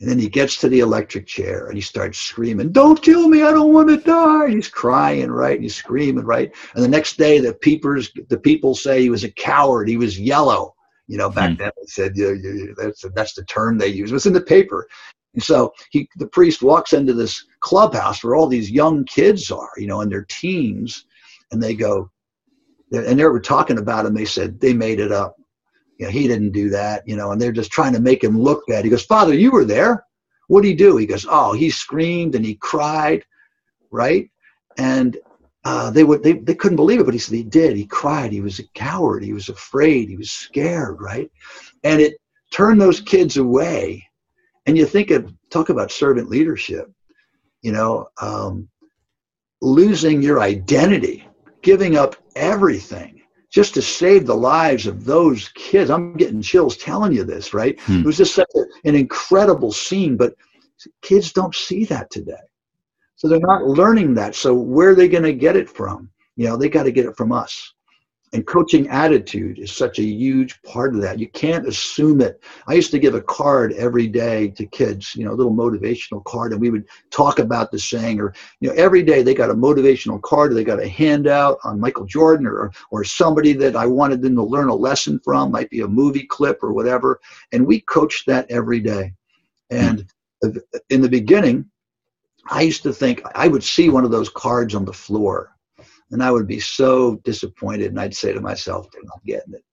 [0.00, 3.42] And then he gets to the electric chair and he starts screaming don't kill me
[3.42, 4.48] i don't want to die!
[4.50, 5.54] He's crying right?
[5.54, 6.54] And he's screaming right?
[6.74, 9.88] And the next day the peepers the people say he was a coward.
[9.88, 10.74] He was yellow.
[11.08, 11.58] You know back mm.
[11.58, 14.10] then they said yeah, yeah, that's that's the term they use.
[14.10, 14.86] It was in the paper.
[15.34, 19.72] And so he the priest walks into this clubhouse where all these young kids are
[19.76, 21.06] you know in their teens
[21.54, 22.10] and they go,
[22.92, 24.14] and they were talking about him.
[24.14, 25.36] They said they made it up.
[25.98, 27.06] You know, he didn't do that.
[27.06, 28.84] You know, and they're just trying to make him look bad.
[28.84, 30.04] He goes, Father, you were there.
[30.48, 30.96] What did he do?
[30.96, 33.24] He goes, Oh, he screamed and he cried,
[33.90, 34.28] right?
[34.76, 35.16] And
[35.64, 37.76] uh, they would they, they couldn't believe it, but he said he did.
[37.76, 38.32] He cried.
[38.32, 39.24] He was a coward.
[39.24, 40.08] He was afraid.
[40.08, 41.30] He was scared, right?
[41.84, 42.14] And it
[42.52, 44.06] turned those kids away.
[44.66, 46.90] And you think of talk about servant leadership,
[47.62, 48.68] you know, um,
[49.62, 51.26] losing your identity
[51.64, 55.90] giving up everything just to save the lives of those kids.
[55.90, 57.80] I'm getting chills telling you this, right?
[57.80, 58.00] Hmm.
[58.00, 58.50] It was just such
[58.84, 60.34] an incredible scene, but
[61.02, 62.44] kids don't see that today.
[63.16, 64.34] So they're not learning that.
[64.34, 66.10] So where are they going to get it from?
[66.36, 67.74] You know, they got to get it from us
[68.34, 71.20] and coaching attitude is such a huge part of that.
[71.20, 72.42] You can't assume it.
[72.66, 76.22] I used to give a card every day to kids you know a little motivational
[76.24, 79.50] card and we would talk about the saying or you know every day they got
[79.50, 83.76] a motivational card or they got a handout on michael jordan or or somebody that
[83.76, 87.20] i wanted them to learn a lesson from might be a movie clip or whatever
[87.52, 89.12] and we coached that every day.
[89.70, 90.10] And
[90.90, 91.64] in the beginning
[92.50, 95.53] i used to think i would see one of those cards on the floor
[96.14, 97.88] and I would be so disappointed.
[97.88, 99.64] And I'd say to myself, they're not getting it.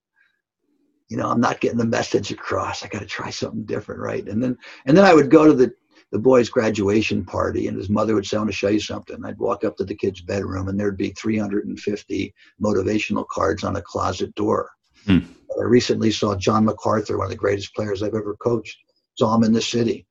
[1.08, 2.82] You know, I'm not getting the message across.
[2.82, 4.26] I got to try something different, right?
[4.26, 5.72] And then, and then I would go to the
[6.10, 9.24] the boy's graduation party, and his mother would say, "I want to show you something."
[9.24, 13.82] I'd walk up to the kid's bedroom, and there'd be 350 motivational cards on a
[13.82, 14.68] closet door.
[15.06, 15.20] Hmm.
[15.58, 18.78] I recently saw John MacArthur, one of the greatest players I've ever coached.
[19.14, 20.06] Saw him in the city,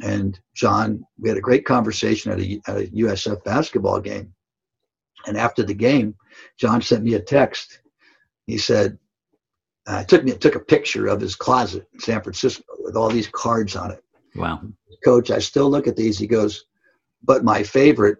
[0.00, 4.32] and John, we had a great conversation at a, at a USF basketball game.
[5.26, 6.14] And after the game,
[6.58, 7.80] John sent me a text.
[8.46, 8.98] He said,
[9.86, 13.28] uh, took me took a picture of his closet in San Francisco with all these
[13.28, 14.02] cards on it.
[14.34, 14.60] Wow.
[15.04, 16.18] Coach, I still look at these.
[16.18, 16.64] He goes,
[17.22, 18.18] but my favorite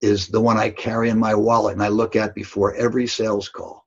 [0.00, 3.48] is the one I carry in my wallet and I look at before every sales
[3.48, 3.86] call.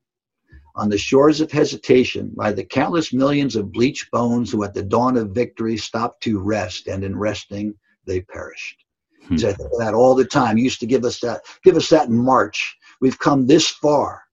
[0.76, 4.84] On the shores of hesitation lie the countless millions of bleached bones who at the
[4.84, 7.74] dawn of victory stopped to rest, and in resting
[8.06, 8.86] they perished.
[9.30, 9.48] Hmm.
[9.48, 10.58] I think that all the time.
[10.58, 12.78] He used to give us that, give us that in March.
[13.00, 14.24] We've come this far,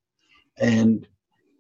[0.59, 1.07] and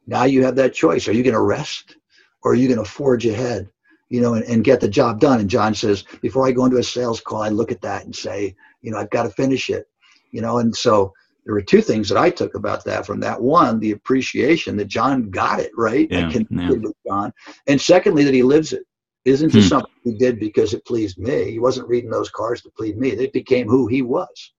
[0.06, 1.06] now you have that choice.
[1.06, 1.96] Are you going to rest,
[2.42, 3.68] or are you going to forge ahead?
[4.08, 5.40] You know, and, and get the job done.
[5.40, 8.14] And John says, before I go into a sales call, I look at that and
[8.14, 9.88] say, you know, I've got to finish it.
[10.30, 11.12] You know, and so
[11.44, 13.40] there were two things that I took about that from that.
[13.40, 16.08] One, the appreciation that John got it right.
[16.10, 16.70] Yeah, I yeah.
[16.70, 17.32] with John.
[17.66, 18.82] And secondly, that he lives it.
[19.26, 19.68] Isn't just hmm.
[19.70, 21.50] something he did because it pleased me.
[21.50, 23.10] He wasn't reading those cards to please me.
[23.10, 24.52] It became who he was.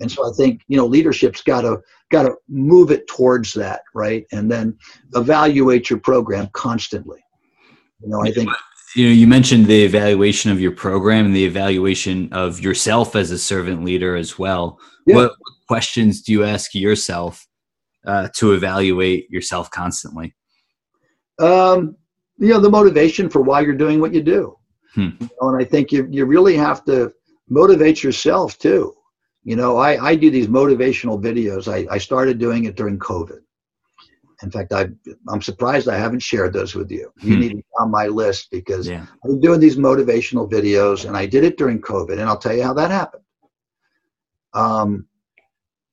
[0.00, 1.78] And so I think you know leadership's got to
[2.10, 4.24] got to move it towards that, right?
[4.32, 4.78] And then
[5.14, 7.20] evaluate your program constantly.
[8.00, 8.48] You know, I think
[8.96, 13.30] you know you mentioned the evaluation of your program and the evaluation of yourself as
[13.30, 14.78] a servant leader as well.
[15.06, 15.16] Yeah.
[15.16, 15.32] What,
[15.68, 17.46] questions do you ask yourself
[18.06, 20.34] uh, to evaluate yourself constantly?
[21.38, 21.96] Um,
[22.42, 24.58] you know, the motivation for why you're doing what you do.
[24.94, 25.10] Hmm.
[25.20, 27.12] You know, and I think you you really have to
[27.48, 28.94] motivate yourself too.
[29.44, 31.72] You know, I, I do these motivational videos.
[31.72, 33.38] I, I started doing it during COVID.
[34.42, 34.88] In fact, I,
[35.28, 37.12] I'm surprised I haven't shared those with you.
[37.20, 37.40] You hmm.
[37.40, 39.06] need to be on my list because yeah.
[39.24, 42.12] I've been doing these motivational videos and I did it during COVID.
[42.12, 43.22] And I'll tell you how that happened.
[44.52, 45.06] Um,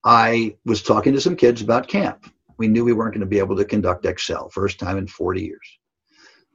[0.04, 2.32] I was talking to some kids about camp.
[2.58, 5.42] We knew we weren't going to be able to conduct Excel, first time in 40
[5.42, 5.79] years.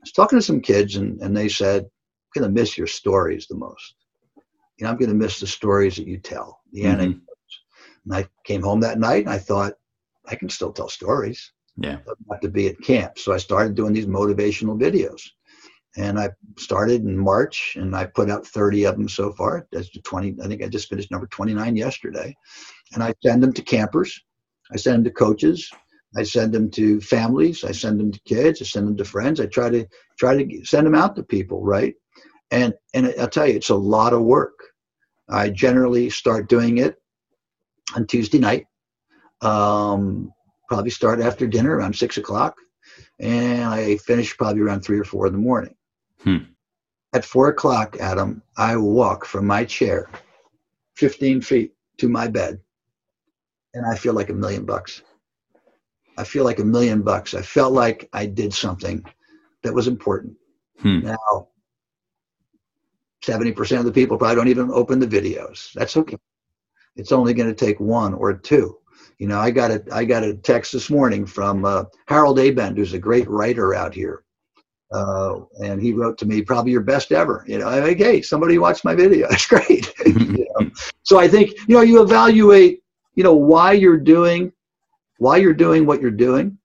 [0.04, 2.86] I was talking to some kids and, and they said, I'm going to miss your
[2.86, 3.94] stories the most
[4.76, 7.00] you know, I'm going to miss the stories that you tell, the mm-hmm.
[7.00, 7.24] anecdotes.
[8.04, 9.74] And I came home that night and I thought,
[10.26, 11.52] I can still tell stories.
[11.76, 11.98] Yeah.
[12.30, 13.18] Have to be at camp.
[13.18, 15.22] So I started doing these motivational videos.
[15.96, 19.68] And I started in March and I put out 30 of them so far.
[19.70, 22.34] That's the 20, I think I just finished number 29 yesterday.
[22.94, 24.20] And I send them to campers.
[24.72, 25.70] I send them to coaches.
[26.16, 27.64] I send them to families.
[27.64, 28.62] I send them to kids.
[28.62, 29.40] I send them to friends.
[29.40, 29.86] I try to
[30.18, 31.94] try to send them out to people, right?
[32.50, 34.54] And and I'll tell you, it's a lot of work.
[35.28, 36.96] I generally start doing it
[37.96, 38.66] on Tuesday night.
[39.40, 40.32] Um,
[40.68, 42.56] probably start after dinner around six o'clock,
[43.18, 45.74] and I finish probably around three or four in the morning.
[46.22, 46.38] Hmm.
[47.12, 50.10] At four o'clock, Adam, I walk from my chair
[50.96, 52.60] 15 feet to my bed,
[53.72, 55.02] and I feel like a million bucks.
[56.16, 57.34] I feel like a million bucks.
[57.34, 59.04] I felt like I did something
[59.62, 60.36] that was important.
[60.78, 61.00] Hmm.
[61.00, 61.48] Now,
[63.24, 65.72] 70% of the people probably don't even open the videos.
[65.72, 66.16] That's okay.
[66.96, 68.78] It's only going to take one or two.
[69.18, 72.76] You know, I got a I got a text this morning from uh, Harold Abend,
[72.76, 74.24] who's a great writer out here,
[74.92, 78.22] uh, and he wrote to me, "Probably your best ever." You know, I'm like, hey,
[78.22, 79.28] somebody watched my video.
[79.30, 79.92] That's great.
[80.06, 80.70] you know?
[81.02, 82.82] So I think you know you evaluate,
[83.14, 84.52] you know, why you're doing,
[85.18, 86.58] why you're doing what you're doing,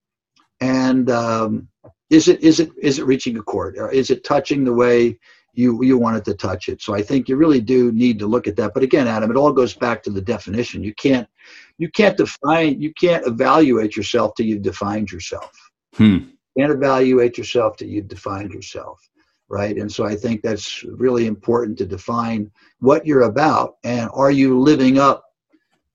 [0.62, 1.68] and um,
[2.10, 3.78] is it is it is it reaching a chord?
[3.78, 5.18] Or is it touching the way
[5.54, 6.82] you you want it to touch it.
[6.82, 8.74] So I think you really do need to look at that.
[8.74, 10.84] But again, Adam, it all goes back to the definition.
[10.84, 11.28] You can't
[11.78, 15.52] you can't define you can't evaluate yourself till you've defined yourself.
[15.95, 16.18] Hmm.
[16.56, 19.00] You can't evaluate yourself till you've defined yourself.
[19.50, 19.78] Right.
[19.78, 24.60] And so I think that's really important to define what you're about and are you
[24.60, 25.26] living up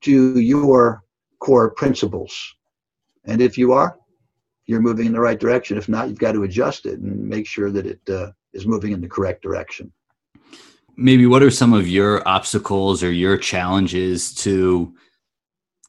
[0.03, 1.04] to your
[1.45, 2.35] core principles?
[3.27, 3.99] And if you are,
[4.67, 5.77] you're moving in the right direction.
[5.77, 8.93] If not, you've got to adjust it and make sure that it uh, is moving
[8.93, 9.93] in the correct direction.
[10.97, 14.95] Maybe what are some of your obstacles or your challenges to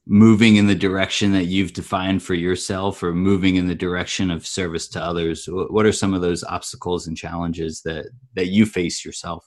[0.05, 4.45] moving in the direction that you've defined for yourself or moving in the direction of
[4.45, 5.47] service to others?
[5.47, 9.45] What are some of those obstacles and challenges that, that you face yourself?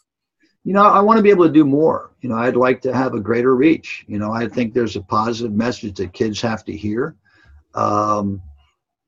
[0.69, 2.11] You know, I want to be able to do more.
[2.21, 4.05] You know, I'd like to have a greater reach.
[4.07, 7.17] You know, I think there's a positive message that kids have to hear.
[7.75, 8.43] Um,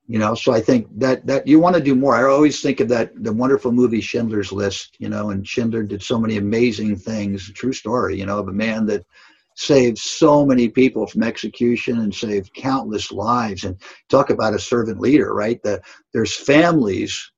[0.09, 2.81] you know so i think that that you want to do more i always think
[2.81, 6.97] of that the wonderful movie schindler's list you know and schindler did so many amazing
[6.97, 9.07] things true story you know of a man that
[9.55, 13.77] saved so many people from execution and saved countless lives and
[14.09, 15.81] talk about a servant leader right that
[16.13, 17.31] there's families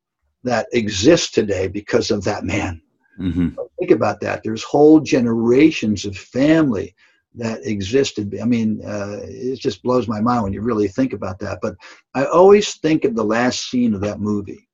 [0.42, 2.80] that exist today because of that man
[3.18, 3.48] mm-hmm.
[3.78, 6.94] think about that there's whole generations of family
[7.34, 8.36] that existed.
[8.40, 11.58] I mean, uh, it just blows my mind when you really think about that.
[11.62, 11.76] But
[12.14, 14.68] I always think of the last scene of that movie.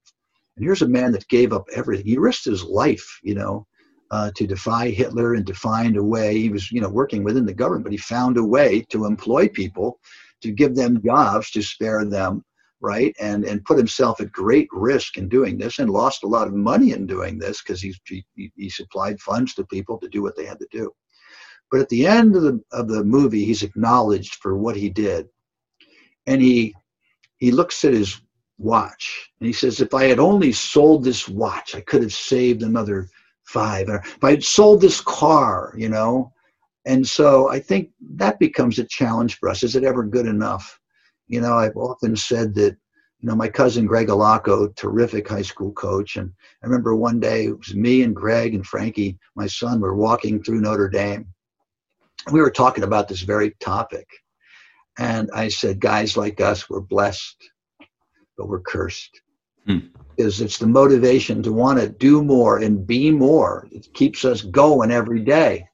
[0.57, 2.07] And here's a man that gave up everything.
[2.07, 3.67] He risked his life, you know,
[4.11, 6.39] uh, to defy Hitler and to find a way.
[6.39, 9.49] He was, you know, working within the government, but he found a way to employ
[9.49, 10.01] people,
[10.43, 12.45] to give them jobs, to spare them,
[12.81, 13.15] right?
[13.21, 16.55] And and put himself at great risk in doing this, and lost a lot of
[16.55, 20.37] money in doing this because he, he he supplied funds to people to do what
[20.37, 20.93] they had to do.
[21.71, 25.29] But at the end of the of the movie, he's acknowledged for what he did,
[26.27, 26.75] and he
[27.37, 28.21] he looks at his
[28.59, 32.63] watch and he says, "If I had only sold this watch, I could have saved
[32.63, 33.09] another
[33.45, 33.89] five.
[33.89, 36.33] If I had sold this car, you know."
[36.87, 39.63] And so I think that becomes a challenge for us.
[39.63, 40.81] Is it ever good enough?
[41.29, 42.77] You know, I've often said that
[43.21, 46.17] you know, my cousin Greg Allocco, terrific high school coach.
[46.17, 49.97] And I remember one day it was me and Greg and Frankie, my son, were
[49.97, 51.27] walking through Notre Dame
[52.31, 54.09] we were talking about this very topic.
[54.99, 57.51] And I said, guys like us, we're blessed,
[58.37, 59.21] but we're cursed.
[59.67, 59.79] Hmm.
[60.17, 63.69] Is it's the motivation to want to do more and be more.
[63.71, 65.69] It keeps us going every day.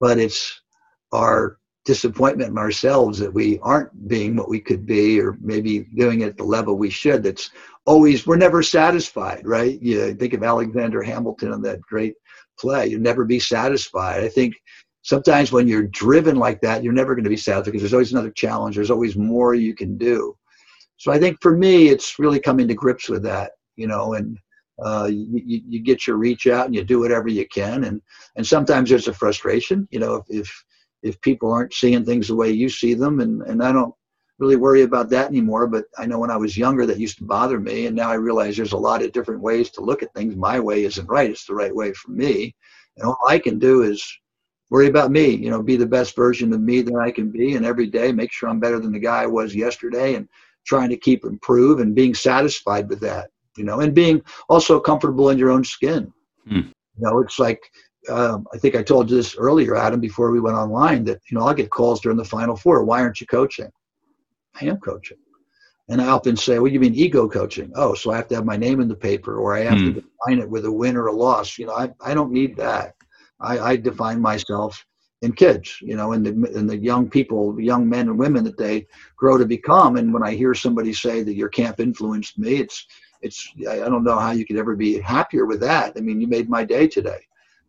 [0.00, 0.62] But it's
[1.12, 6.20] our disappointment in ourselves that we aren't being what we could be or maybe doing
[6.20, 7.22] it at the level we should.
[7.22, 7.50] That's
[7.86, 9.80] always we're never satisfied right?
[9.82, 12.14] You think of alexander hamilton and that great
[12.58, 12.86] play.
[12.86, 14.22] You'll never be satisfied.
[14.22, 14.54] I think
[15.02, 18.12] sometimes when you're driven like that you're never going to be satisfied because there's always
[18.12, 18.76] another challenge.
[18.76, 20.36] There's always more you can do.
[20.98, 24.38] So i think for me it's really coming to grips with that you know and
[24.82, 27.84] uh, you, you get your reach out and you do whatever you can.
[27.84, 28.00] And
[28.36, 30.64] and sometimes there's a frustration you know if, if
[31.02, 33.20] if people aren't seeing things the way you see them.
[33.20, 33.94] And and i don't
[34.38, 37.24] really worry about that anymore but i know when i was younger that used to
[37.24, 37.86] bother me.
[37.86, 40.36] And now i realize there's a lot of different ways to look at things.
[40.36, 41.30] My way isn't right.
[41.30, 42.54] It's the right way for me.
[42.96, 44.02] And all i can do is
[44.70, 47.54] worry about me you know be the best version of me that i can be.
[47.54, 50.28] And every day make sure i'm better than the guy i was yesterday and
[50.64, 55.30] trying to keep improve and being satisfied with that you know and being also comfortable
[55.30, 56.12] in your own skin.
[56.48, 56.56] Hmm.
[56.56, 57.60] you know it's like
[58.08, 61.38] um, I think I told you this earlier, Adam, before we went online, that you
[61.38, 62.84] know I'll get calls during the Final Four.
[62.84, 63.70] Why aren't you coaching?
[64.60, 65.18] I am coaching,
[65.88, 68.34] and I often say, "What do you mean ego coaching?" Oh, so I have to
[68.34, 69.86] have my name in the paper, or I have hmm.
[69.86, 71.58] to define it with a win or a loss.
[71.58, 72.94] You know, I, I don't need that.
[73.40, 74.84] I, I define myself
[75.22, 78.58] in kids, you know, and the and the young people, young men and women that
[78.58, 78.86] they
[79.16, 79.96] grow to become.
[79.96, 82.84] And when I hear somebody say that your camp influenced me, it's
[83.20, 85.92] it's I don't know how you could ever be happier with that.
[85.96, 87.20] I mean, you made my day today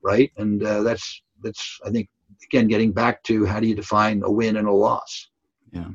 [0.03, 0.31] right?
[0.37, 2.09] And uh, that's that's I think
[2.43, 5.29] again getting back to how do you define a win and a loss?
[5.71, 5.89] Yeah.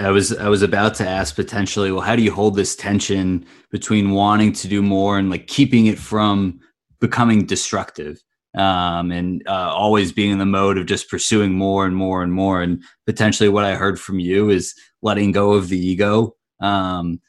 [0.00, 3.44] I was I was about to ask potentially, well, how do you hold this tension
[3.70, 6.60] between wanting to do more and like keeping it from
[7.00, 8.22] becoming destructive,
[8.56, 12.32] um, and uh, always being in the mode of just pursuing more and more and
[12.32, 17.20] more, and potentially what I heard from you is letting go of the ego, um,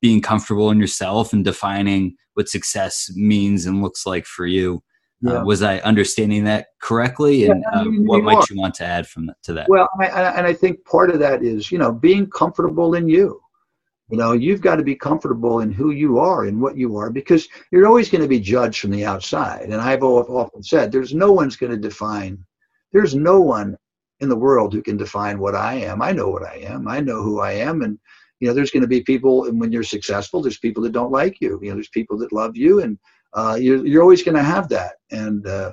[0.00, 4.82] being comfortable in yourself, and defining what success means and looks like for you.
[5.26, 5.38] Uh, yeah.
[5.38, 7.46] Uh, was I understanding that correctly?
[7.46, 8.44] And yeah, I mean, uh, what might are.
[8.50, 9.68] you want to add from that, to that?
[9.68, 13.40] Well, I, and I think part of that is, you know, being comfortable in you.
[14.10, 17.10] You know, you've got to be comfortable in who you are and what you are
[17.10, 19.66] because you're always going to be judged from the outside.
[19.70, 22.44] And I've often said, there's no one's going to define,
[22.92, 23.76] there's no one
[24.18, 26.02] in the world who can define what I am.
[26.02, 26.88] I know what I am.
[26.88, 27.82] I know who I am.
[27.82, 27.98] And,
[28.40, 31.12] you know, there's going to be people, and when you're successful, there's people that don't
[31.12, 31.60] like you.
[31.62, 32.98] You know, there's people that love you and
[33.34, 34.94] uh, you're, you're always going to have that.
[35.10, 35.72] And, uh,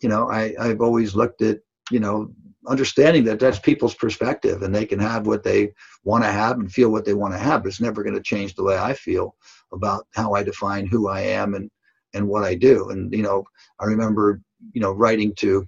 [0.00, 1.58] you know, I, I've always looked at,
[1.90, 2.30] you know,
[2.68, 5.72] understanding that that's people's perspective and they can have what they
[6.04, 8.22] want to have and feel what they want to have, but it's never going to
[8.22, 9.36] change the way I feel
[9.72, 11.70] about how I define who I am and,
[12.14, 12.90] and what I do.
[12.90, 13.44] And, you know,
[13.80, 14.40] I remember,
[14.72, 15.66] you know, writing to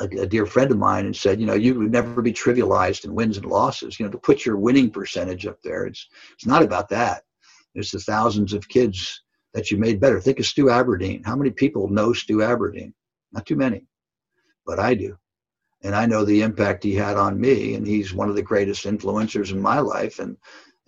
[0.00, 3.04] a, a, dear friend of mine and said, you know, you would never be trivialized
[3.04, 3.98] in wins and losses.
[3.98, 7.22] You know, to put your winning percentage up there, it's it's not about that.
[7.74, 9.21] There's the thousands of kids
[9.54, 10.20] that you made better.
[10.20, 11.22] Think of Stu Aberdeen.
[11.24, 12.94] How many people know Stu Aberdeen?
[13.32, 13.86] Not too many,
[14.66, 15.16] but I do.
[15.82, 18.84] And I know the impact he had on me, and he's one of the greatest
[18.84, 20.18] influencers in my life.
[20.18, 20.36] And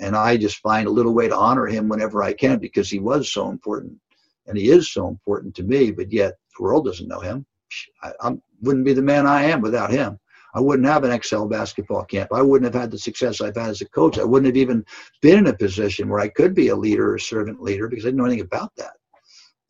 [0.00, 2.98] and I just find a little way to honor him whenever I can because he
[2.98, 3.98] was so important,
[4.46, 5.90] and he is so important to me.
[5.90, 7.46] But yet the world doesn't know him.
[8.02, 10.18] I, I wouldn't be the man I am without him.
[10.54, 12.30] I wouldn't have an Excel basketball camp.
[12.32, 14.18] I wouldn't have had the success I've had as a coach.
[14.18, 14.84] I wouldn't have even
[15.20, 18.08] been in a position where I could be a leader or servant leader because I
[18.08, 18.92] didn't know anything about that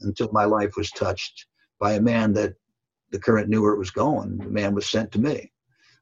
[0.02, 1.46] until my life was touched
[1.80, 2.54] by a man that
[3.10, 4.36] the current knew where it was going.
[4.36, 5.50] The man was sent to me.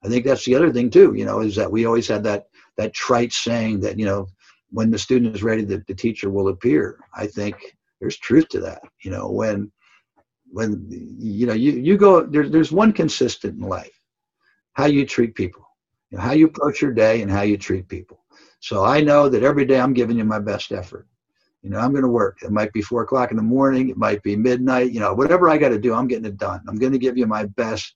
[0.05, 2.47] I think that's the other thing too, you know, is that we always had that
[2.77, 4.27] that trite saying that, you know,
[4.71, 6.99] when the student is ready, the, the teacher will appear.
[7.15, 8.83] I think there's truth to that.
[9.05, 9.71] You know, when
[10.51, 14.02] when you know you, you go there's there's one consistent in life
[14.75, 15.69] how you treat people,
[16.11, 18.23] you know, how you approach your day and how you treat people.
[18.61, 21.07] So I know that every day I'm giving you my best effort.
[21.63, 22.39] You know, I'm going to work.
[22.43, 23.89] It might be four o'clock in the morning.
[23.89, 24.93] It might be midnight.
[24.93, 26.61] You know, whatever I got to do, I'm getting it done.
[26.69, 27.95] I'm going to give you my best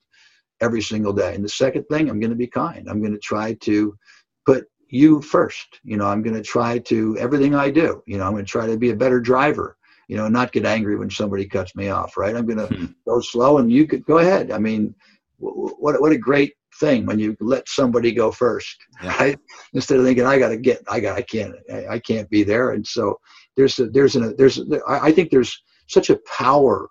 [0.61, 1.35] every single day.
[1.35, 2.89] And the second thing, I'm going to be kind.
[2.89, 3.97] I'm going to try to
[4.45, 5.81] put you first.
[5.83, 8.03] You know, I'm going to try to everything I do.
[8.07, 9.77] You know, I'm going to try to be a better driver.
[10.09, 12.17] You know, not get angry when somebody cuts me off.
[12.17, 12.37] Right?
[12.37, 12.87] I'm going to hmm.
[13.07, 14.53] go slow, and you could go ahead.
[14.53, 14.95] I mean,
[15.39, 19.17] what what a great thing when you let somebody go first, yeah.
[19.17, 19.39] right?
[19.73, 22.43] Instead of thinking I got to get, I got, I can't, I, I, can't be
[22.43, 22.71] there.
[22.71, 23.19] And so
[23.57, 26.89] there's a, there's a, there's, a, I think there's such a power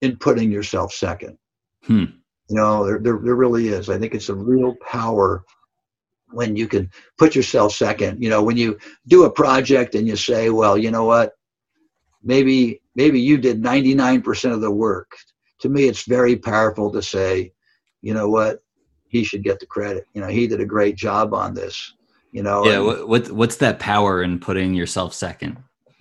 [0.00, 1.36] in putting yourself second.
[1.84, 2.04] Hmm.
[2.48, 3.90] You know, there, there, there really is.
[3.90, 5.44] I think it's a real power
[6.30, 8.22] when you can put yourself second.
[8.22, 11.32] You know, when you do a project and you say, well, you know what,
[12.22, 15.12] maybe, maybe you did 99% of the work.
[15.60, 17.52] To me, it's very powerful to say,
[18.00, 18.60] you know what,
[19.08, 20.06] he should get the credit.
[20.14, 21.94] You know, he did a great job on this.
[22.32, 22.64] You know.
[22.64, 23.04] Yeah.
[23.04, 25.56] What, what's that power in putting yourself second?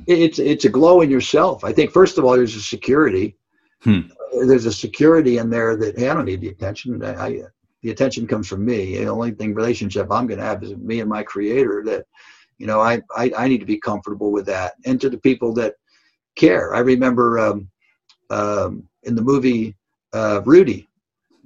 [0.06, 1.64] It's it's a glow in yourself.
[1.64, 3.36] I think first of all, there's a security.
[3.82, 4.02] Hmm.
[4.46, 7.04] There's a security in there that hey, I don't need the attention.
[7.04, 7.44] I,
[7.82, 8.98] the attention comes from me.
[8.98, 12.06] The only thing relationship I'm going to have is me and my creator that,
[12.58, 14.74] you know, I, I, I need to be comfortable with that.
[14.86, 15.76] And to the people that
[16.36, 16.74] care.
[16.74, 17.70] I remember um,
[18.30, 19.76] um, in the movie
[20.14, 20.88] uh, Rudy,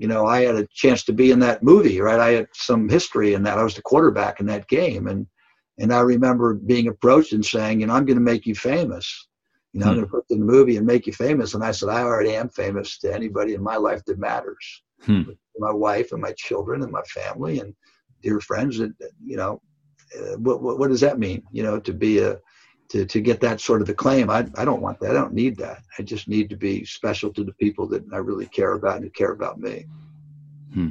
[0.01, 2.19] you know, I had a chance to be in that movie, right?
[2.19, 3.59] I had some history in that.
[3.59, 5.05] I was the quarterback in that game.
[5.05, 5.27] And,
[5.77, 9.27] and I remember being approached and saying, you know, I'm going to make you famous.
[9.73, 9.89] You know, hmm.
[9.91, 11.53] I'm going to put in the movie and make you famous.
[11.53, 14.81] And I said, I already am famous to anybody in my life that matters.
[15.03, 15.21] Hmm.
[15.59, 17.75] My wife and my children and my family and
[18.23, 18.79] dear friends.
[18.79, 19.61] That you know,
[20.17, 21.43] uh, what, what, what does that mean?
[21.51, 22.39] You know, to be a
[22.91, 24.29] to, to get that sort of acclaim.
[24.29, 25.11] I, I don't want that.
[25.11, 25.83] I don't need that.
[25.97, 29.05] I just need to be special to the people that I really care about and
[29.05, 29.85] who care about me.
[30.73, 30.89] Hmm.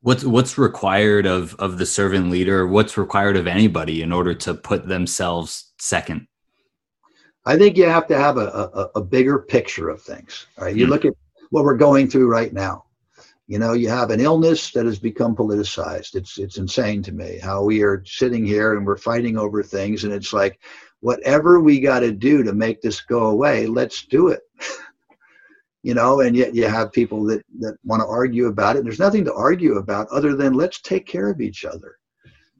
[0.00, 2.66] What's what's required of of the servant leader?
[2.66, 6.26] What's required of anybody in order to put themselves second?
[7.46, 10.46] I think you have to have a, a, a bigger picture of things.
[10.58, 10.74] Right?
[10.74, 10.92] You hmm.
[10.92, 11.14] look at
[11.50, 12.83] what we're going through right now.
[13.46, 16.14] You know, you have an illness that has become politicized.
[16.14, 20.04] It's it's insane to me how we are sitting here and we're fighting over things,
[20.04, 20.58] and it's like,
[21.00, 24.40] whatever we got to do to make this go away, let's do it.
[25.82, 28.84] you know, and yet you have people that that want to argue about it.
[28.84, 31.98] There's nothing to argue about other than let's take care of each other.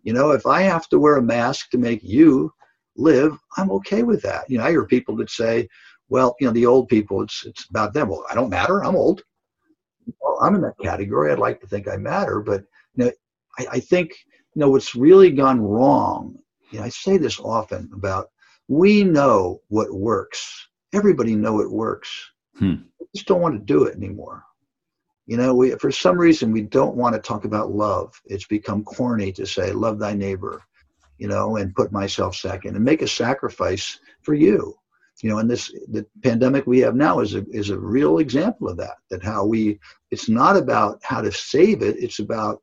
[0.02, 2.52] You know, if I have to wear a mask to make you
[2.94, 4.50] live, I'm okay with that.
[4.50, 5.66] You know, I hear people that say,
[6.10, 8.10] well, you know, the old people, it's it's about them.
[8.10, 8.84] Well, I don't matter.
[8.84, 9.22] I'm old.
[10.20, 11.32] Well, I'm in that category.
[11.32, 12.64] I'd like to think I matter, but
[12.96, 13.12] you know,
[13.58, 14.10] I, I think
[14.54, 16.36] you know what's really gone wrong.
[16.70, 18.30] You know, I say this often about
[18.68, 20.68] we know what works.
[20.92, 22.30] Everybody know it works.
[22.58, 22.74] Hmm.
[23.00, 24.44] We just don't want to do it anymore.
[25.26, 28.20] You know, we for some reason we don't want to talk about love.
[28.26, 30.62] It's become corny to say love thy neighbor
[31.18, 34.74] you know, and put myself second and make a sacrifice for you.
[35.22, 38.68] You know, and this the pandemic we have now is a is a real example
[38.68, 38.96] of that.
[39.10, 39.78] That how we
[40.10, 42.62] it's not about how to save it, it's about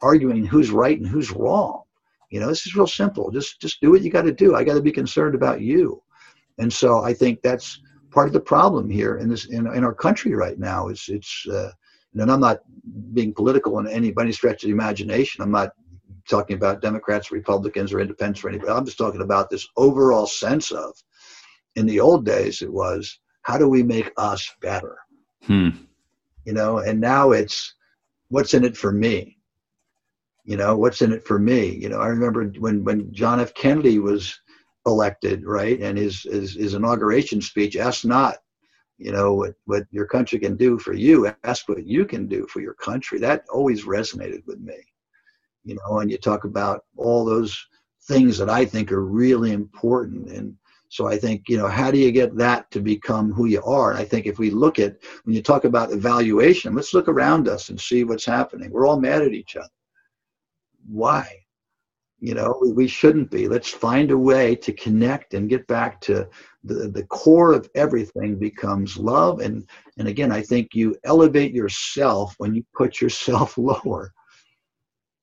[0.00, 1.82] arguing who's right and who's wrong.
[2.30, 3.30] You know, this is real simple.
[3.30, 4.54] Just just do what you got to do.
[4.54, 6.02] I got to be concerned about you.
[6.58, 7.80] And so I think that's
[8.10, 10.88] part of the problem here in this in, in our country right now.
[10.88, 11.70] It's it's uh,
[12.14, 12.60] and I'm not
[13.14, 15.42] being political in any by any stretch of the imagination.
[15.42, 15.72] I'm not
[16.28, 18.70] talking about Democrats, Republicans, or independents or anybody.
[18.70, 20.94] I'm just talking about this overall sense of,
[21.80, 24.98] in the old days, it was how do we make us better?
[25.44, 25.70] Hmm.
[26.44, 27.74] You know, and now it's
[28.28, 29.38] what's in it for me?
[30.44, 31.74] You know, what's in it for me?
[31.74, 33.54] You know, I remember when when John F.
[33.54, 34.38] Kennedy was
[34.86, 38.36] elected, right, and his his, his inauguration speech, ask not
[38.98, 42.46] you know what, what your country can do for you ask what you can do
[42.48, 44.76] for your country that always resonated with me
[45.64, 47.56] you know, and you talk about all those
[48.04, 50.30] things that I think are really important.
[50.30, 50.54] And
[50.90, 53.92] so I think, you know, how do you get that to become who you are?
[53.92, 57.46] And I think if we look at, when you talk about evaluation, let's look around
[57.46, 58.72] us and see what's happening.
[58.72, 59.68] We're all mad at each other.
[60.88, 61.28] Why?
[62.18, 63.46] You know, we, we shouldn't be.
[63.46, 66.28] Let's find a way to connect and get back to
[66.64, 69.38] the, the core of everything becomes love.
[69.38, 74.12] And, and again, I think you elevate yourself when you put yourself lower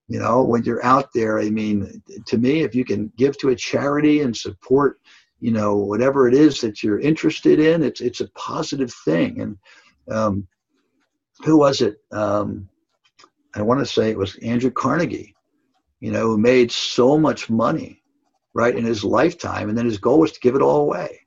[0.10, 3.50] you know when you're out there i mean to me if you can give to
[3.50, 5.02] a charity and support
[5.40, 9.58] you know whatever it is that you're interested in it's it's a positive thing and
[10.10, 10.48] um,
[11.44, 12.68] who was it um,
[13.56, 15.36] i want to say it was andrew carnegie
[16.00, 18.02] you know who made so much money
[18.54, 21.20] right in his lifetime and then his goal was to give it all away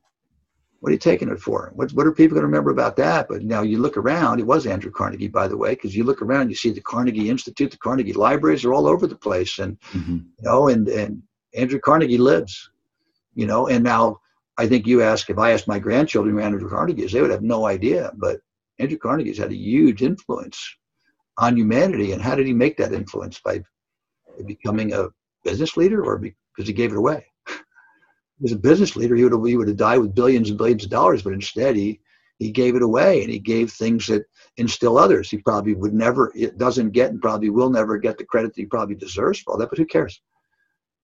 [0.80, 1.72] what are you taking it for?
[1.74, 3.28] What, what are people going to remember about that?
[3.28, 6.22] But now you look around, it was Andrew Carnegie, by the way, because you look
[6.22, 9.58] around, you see the Carnegie Institute, the Carnegie libraries are all over the place.
[9.58, 10.16] And, mm-hmm.
[10.16, 11.22] you know, and, and
[11.54, 12.70] Andrew Carnegie lives,
[13.34, 14.20] you know, and now
[14.58, 17.30] I think you ask, if I asked my grandchildren who Andrew Carnegie is, they would
[17.30, 18.12] have no idea.
[18.16, 18.40] But
[18.78, 20.76] Andrew Carnegie's had a huge influence
[21.38, 22.12] on humanity.
[22.12, 23.40] And how did he make that influence?
[23.40, 23.62] By
[24.46, 25.08] becoming a
[25.44, 27.24] business leader or because he gave it away?
[28.40, 30.84] was a business leader, he would have, he would have died with billions and billions
[30.84, 32.00] of dollars, but instead he,
[32.38, 34.24] he gave it away and he gave things that
[34.56, 35.30] instill others.
[35.30, 38.60] He probably would never, it doesn't get and probably will never get the credit that
[38.60, 40.20] he probably deserves for all that, but who cares?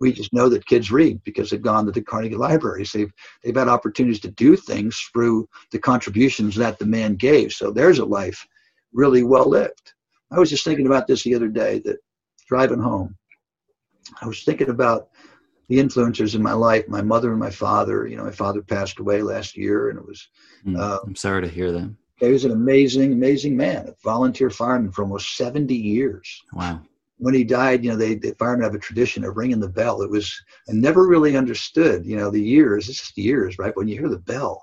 [0.01, 2.92] We just know that kids read because they've gone to the Carnegie Libraries.
[2.92, 7.53] They've, they've had opportunities to do things through the contributions that the man gave.
[7.53, 8.47] So there's a life
[8.92, 9.94] really well lived.
[10.30, 11.99] I was just thinking about this the other day that
[12.49, 13.16] driving home,
[14.20, 15.09] I was thinking about
[15.68, 18.07] the influencers in my life, my mother and my father.
[18.07, 20.28] You know, my father passed away last year, and it was.
[20.64, 21.94] Mm, uh, I'm sorry to hear that.
[22.16, 26.42] He was an amazing, amazing man, a volunteer fireman for almost 70 years.
[26.53, 26.80] Wow.
[27.18, 30.02] When he died, you know, they, the firemen have a tradition of ringing the bell.
[30.02, 30.34] It was,
[30.68, 33.76] I never really understood, you know, the years, it's just years, right?
[33.76, 34.62] When you hear the bell,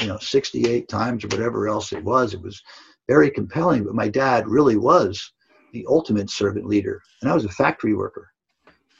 [0.00, 2.60] you know, 68 times or whatever else it was, it was,
[3.08, 3.84] very compelling.
[3.84, 5.32] But my dad really was
[5.72, 8.30] the ultimate servant leader, and I was a factory worker.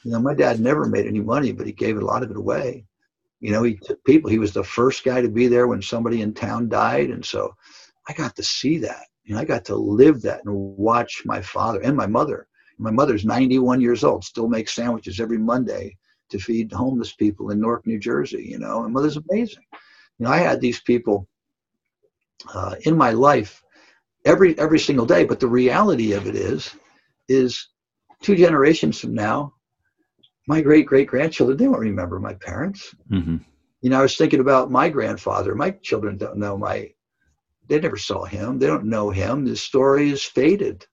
[0.05, 2.37] You know, my dad never made any money, but he gave a lot of it
[2.37, 2.85] away.
[3.41, 4.31] You know, he took people.
[4.31, 7.55] He was the first guy to be there when somebody in town died, and so
[8.09, 9.05] I got to see that.
[9.25, 12.49] You know, I got to live that and watch my father and my mother.
[12.79, 15.97] My mother's 91 years old, still makes sandwiches every Monday
[16.31, 18.45] to feed homeless people in Newark, New Jersey.
[18.49, 19.65] You know, my mother's amazing.
[20.19, 21.27] You know, I had these people
[22.55, 23.63] uh, in my life
[24.25, 25.25] every every single day.
[25.25, 26.75] But the reality of it is,
[27.29, 27.69] is
[28.23, 29.55] two generations from now,
[30.47, 32.95] my great great grandchildren they won't remember my parents.
[33.11, 33.37] Mm-hmm.
[33.83, 35.55] You know, I was thinking about my grandfather.
[35.55, 36.91] My children don't know my.
[37.69, 38.59] They never saw him.
[38.59, 39.45] They don't know him.
[39.45, 40.87] His story is faded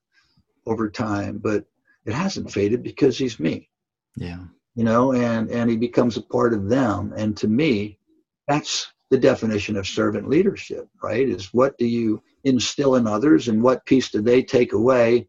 [0.66, 1.64] over time, but
[2.06, 3.68] it hasn't faded because he's me.
[4.16, 4.44] Yeah.
[4.74, 7.12] You know, and and he becomes a part of them.
[7.16, 7.98] And to me,
[8.46, 11.28] that's the definition of servant leadership, right?
[11.28, 15.28] Is what do you instill in others and what piece do they take away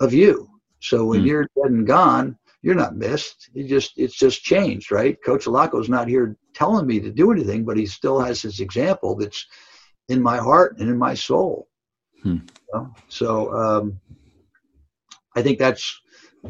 [0.00, 0.48] of you?
[0.80, 1.26] So when mm.
[1.26, 3.48] you're dead and gone, you're not missed.
[3.54, 5.16] It just it's just changed, right?
[5.24, 9.14] Coach Allocco's not here telling me to do anything, but he still has his example
[9.16, 9.46] that's
[10.08, 11.68] in my heart and in my soul.
[12.22, 12.38] Hmm.
[12.38, 12.94] You know?
[13.08, 14.00] So um,
[15.36, 16.00] I think that's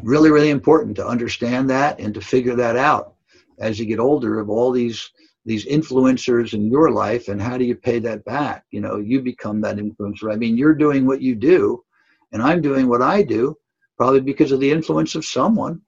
[0.01, 3.13] really, really important to understand that and to figure that out
[3.59, 5.11] as you get older of all these
[5.45, 8.65] these influencers in your life and how do you pay that back?
[8.71, 10.31] You know you become that influencer.
[10.31, 11.83] I mean you're doing what you do
[12.31, 13.55] and i'm doing what i do
[13.97, 15.81] probably because of the influence of someone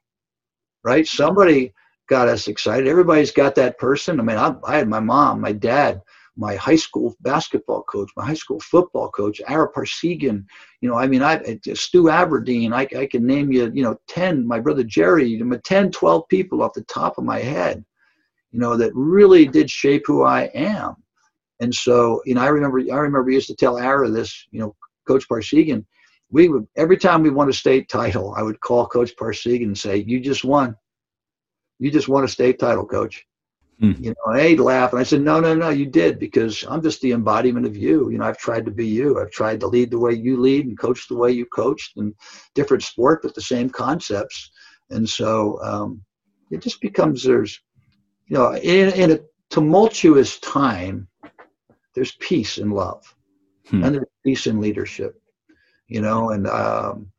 [0.86, 1.06] right?
[1.06, 1.74] Somebody
[2.08, 2.88] got us excited.
[2.88, 4.20] Everybody's got that person.
[4.20, 6.02] I mean i, I had my mom my dad
[6.40, 10.46] my high school basketball coach, my high school football coach, Ara Parseghian,
[10.82, 14.48] you know, I mean, I, Stu Aberdeen, I, I can name you, you know, 10,
[14.48, 17.84] my brother Jerry, 10, 12 people off the top of my head
[18.52, 20.96] you know, that really did shape who I am.
[21.60, 24.76] And so, you know, I remember, I remember used to tell Ara this, you know,
[25.08, 25.86] Coach Parseghian,
[26.32, 29.78] we would, every time we won a state title, I would call Coach Parseghian and
[29.78, 30.76] say, you just won.
[31.80, 33.26] You just won a state title, coach.
[33.80, 33.94] Hmm.
[34.00, 34.92] You know, and he'd laugh.
[34.92, 38.10] And I said, no, no, no, you did because I'm just the embodiment of you.
[38.10, 39.20] You know, I've tried to be you.
[39.20, 42.14] I've tried to lead the way you lead and coach the way you coached and
[42.56, 44.52] different sport, but the same concepts.
[44.90, 46.02] And so um,
[46.52, 47.58] it just becomes, there's,
[48.28, 49.20] you know, in, in a
[49.50, 51.08] tumultuous time,
[51.96, 53.16] there's peace and love,
[53.68, 53.84] hmm.
[53.84, 55.22] and there's peace in leadership.
[55.88, 57.12] You know, and um,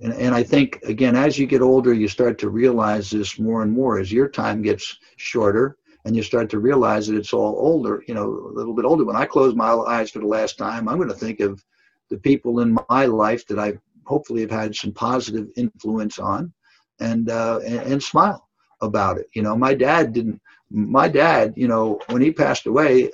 [0.00, 3.62] and and I think again, as you get older, you start to realize this more
[3.62, 5.76] and more as your time gets shorter,
[6.06, 8.02] and you start to realize that it's all older.
[8.08, 9.04] You know, a little bit older.
[9.04, 11.62] When I close my eyes for the last time, I'm going to think of
[12.08, 16.52] the people in my life that I hopefully have had some positive influence on,
[17.00, 18.48] and uh, and, and smile
[18.80, 19.26] about it.
[19.34, 20.40] You know, my dad didn't
[20.70, 23.10] my dad, you know, when he passed away,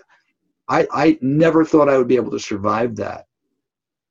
[0.68, 3.26] I, I never thought I would be able to survive that,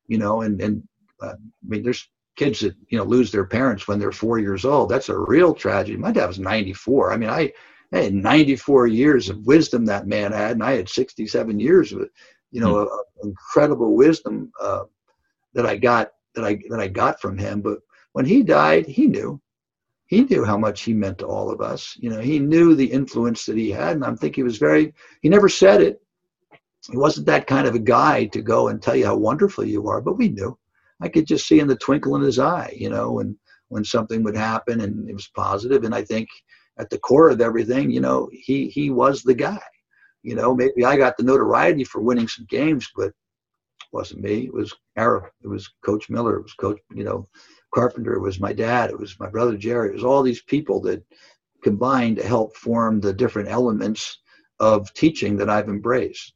[0.08, 0.88] you know, and, and
[1.22, 4.66] uh, I mean, there's kids that, you know, lose their parents when they're four years
[4.66, 4.90] old.
[4.90, 5.98] That's a real tragedy.
[5.98, 7.12] My dad was 94.
[7.12, 7.52] I mean, I,
[7.94, 12.08] I had 94 years of wisdom that man had, and I had 67 years of,
[12.52, 13.30] you know, mm-hmm.
[13.30, 14.84] incredible wisdom uh,
[15.54, 17.62] that I got that I that I got from him.
[17.62, 17.80] But
[18.14, 19.42] when he died, he knew
[20.12, 21.96] he knew how much he meant to all of us.
[21.98, 24.94] You know, he knew the influence that he had, and I'm thinking he was very.
[25.22, 26.02] He never said it.
[26.90, 29.88] He wasn't that kind of a guy to go and tell you how wonderful you
[29.88, 30.58] are, but we knew.
[31.02, 33.38] I could just see in the twinkle in his eye, you know, when
[33.70, 35.86] when something would happen and it was positive.
[35.86, 36.28] And I think
[36.82, 39.62] at the core of everything, you know, he he was the guy.
[40.24, 43.14] You know, maybe I got the notoriety for winning some games, but it
[43.92, 44.46] wasn't me.
[44.46, 45.32] It was Ara.
[45.44, 46.36] It was Coach Miller.
[46.38, 47.28] It was Coach, you know,
[47.74, 50.82] Carpenter, it was my dad, it was my brother Jerry, it was all these people
[50.82, 51.04] that
[51.64, 54.20] combined to help form the different elements
[54.60, 56.34] of teaching that I've embraced.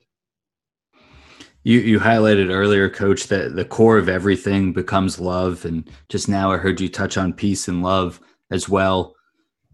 [1.63, 6.51] You you highlighted earlier, Coach, that the core of everything becomes love, and just now
[6.51, 8.19] I heard you touch on peace and love
[8.51, 9.15] as well.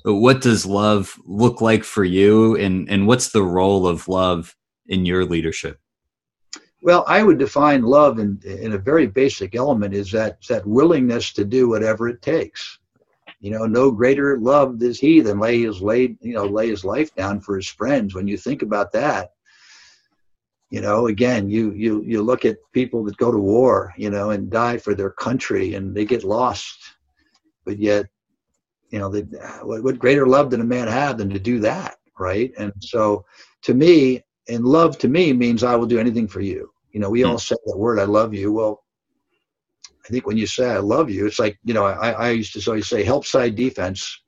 [0.04, 4.56] What does love look like for you, and and what's the role of love
[4.88, 5.80] in your leadership?
[6.84, 11.32] Well, I would define love in, in a very basic element is that that willingness
[11.34, 12.80] to do whatever it takes.
[13.40, 16.84] You know, no greater love is he than lay his laid, you know, lay his
[16.84, 18.14] life down for his friends.
[18.16, 19.32] When you think about that,
[20.72, 24.30] you know, again, you you you look at people that go to war, you know,
[24.32, 26.78] and die for their country, and they get lost,
[27.66, 28.08] but yet,
[28.92, 29.22] you know, they,
[29.64, 32.52] what, what greater love did a man have than to do that, right?
[32.58, 33.26] And so,
[33.64, 36.72] to me, and love to me means I will do anything for you.
[36.92, 38.52] You know, we all say that word, I love you.
[38.52, 38.84] Well,
[40.06, 42.54] I think when you say I love you, it's like, you know, I, I used
[42.54, 44.22] to always say help side defense.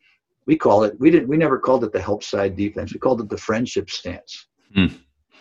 [0.45, 2.93] We call it, we didn't, we never called it the help side defense.
[2.93, 4.47] We called it the friendship stance.
[4.77, 4.97] Mm.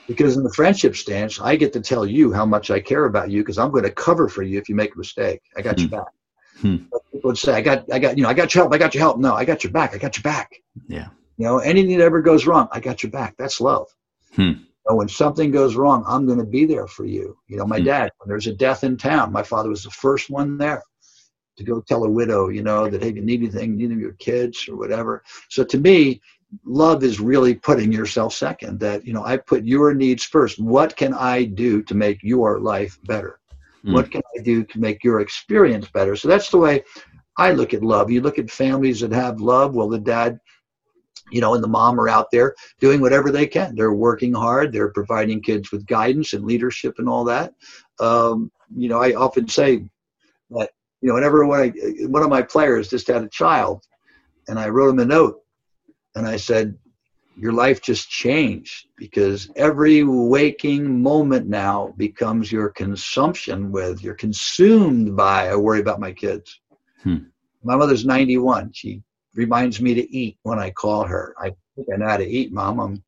[0.09, 3.31] Because in the friendship stance, I get to tell you how much I care about
[3.31, 5.41] you because I'm going to cover for you if you make a mistake.
[5.57, 5.83] I got hmm.
[5.83, 6.12] your back.
[6.63, 6.77] Hmm.
[7.13, 8.73] People would say, I got, I got, you know, I got your help.
[8.73, 9.19] I got your help.
[9.19, 9.95] No, I got your back.
[9.95, 10.55] I got your back.
[10.89, 11.09] Yeah.
[11.37, 13.35] You know, anything that ever goes wrong, I got your back.
[13.37, 13.89] That's love.
[14.35, 14.43] Hmm.
[14.43, 17.37] You know, when something goes wrong, I'm going to be there for you.
[17.49, 17.87] You know, my hmm.
[17.87, 20.83] dad, when there's a death in town, my father was the first one there
[21.57, 24.67] to go tell a widow, you know, that, hey, you need anything, need your kids
[24.69, 25.23] or whatever.
[25.51, 26.23] So to me,
[26.65, 30.95] love is really putting yourself second that you know i put your needs first what
[30.97, 33.41] can i do to make your life better
[33.85, 33.93] mm.
[33.93, 36.16] what can i do to make your experience better?
[36.16, 36.85] So that's the way
[37.39, 38.11] i look at love.
[38.11, 39.74] You look at families that have love.
[39.74, 40.39] Well the dad
[41.30, 43.74] you know and the mom are out there doing whatever they can.
[43.74, 44.72] They're working hard.
[44.72, 47.55] They're providing kids with guidance and leadership and all that.
[48.01, 49.85] Um, you know i often say
[50.51, 50.70] that
[51.03, 51.72] you know whenever when I,
[52.07, 53.85] one of my players just had a child
[54.49, 55.43] and i wrote him a note
[56.14, 56.76] and I said,
[57.37, 65.16] Your life just changed because every waking moment now becomes your consumption with, you're consumed
[65.16, 66.61] by, I worry about my kids.
[67.03, 67.18] Hmm.
[67.64, 68.72] My mother's 91.
[68.72, 69.03] She
[69.35, 71.35] reminds me to eat when I call her.
[71.39, 72.80] I think I know how to eat, Mom.
[72.80, 73.03] I'm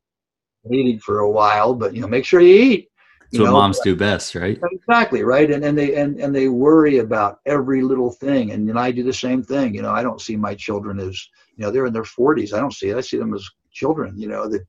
[0.71, 2.89] eating for a while, but you know, make sure you eat.
[3.31, 3.53] That's what know?
[3.53, 4.59] moms do best, right?
[4.71, 5.49] Exactly, right.
[5.51, 8.51] And and they and, and they worry about every little thing.
[8.51, 9.73] And, and I do the same thing.
[9.75, 12.59] You know, I don't see my children as you know they're in their 40s i
[12.59, 14.65] don't see it i see them as children you know that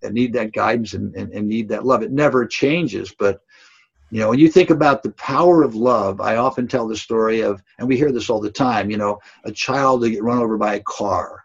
[0.00, 2.02] that need that guidance and, and, and need that love.
[2.02, 3.40] It never changes but
[4.10, 7.40] you know when you think about the power of love i often tell the story
[7.40, 10.38] of and we hear this all the time you know a child to get run
[10.38, 11.44] over by a car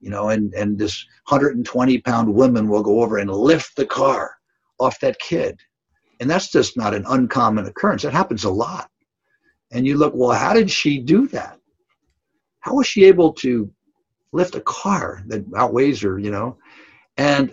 [0.00, 4.38] you know and and this 120 pound woman will go over and lift the car
[4.78, 5.60] off that kid.
[6.20, 8.02] And that's just not an uncommon occurrence.
[8.02, 8.90] That happens a lot.
[9.70, 11.58] And you look well how did she do that?
[12.60, 13.70] How was she able to
[14.32, 16.56] lift a car that outweighs her, you know.
[17.16, 17.52] And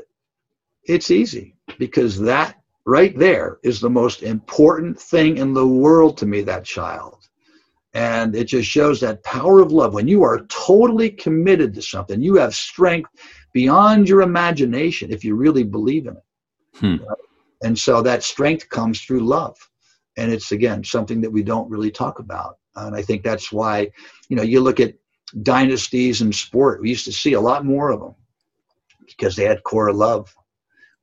[0.83, 6.25] it's easy because that right there is the most important thing in the world to
[6.25, 7.27] me, that child.
[7.93, 9.93] And it just shows that power of love.
[9.93, 13.09] When you are totally committed to something, you have strength
[13.53, 16.23] beyond your imagination if you really believe in it.
[16.75, 16.95] Hmm.
[17.63, 19.57] And so that strength comes through love.
[20.17, 22.57] And it's, again, something that we don't really talk about.
[22.75, 23.89] And I think that's why,
[24.27, 24.93] you know, you look at
[25.43, 26.81] dynasties in sport.
[26.81, 28.15] We used to see a lot more of them
[29.05, 30.33] because they had core love,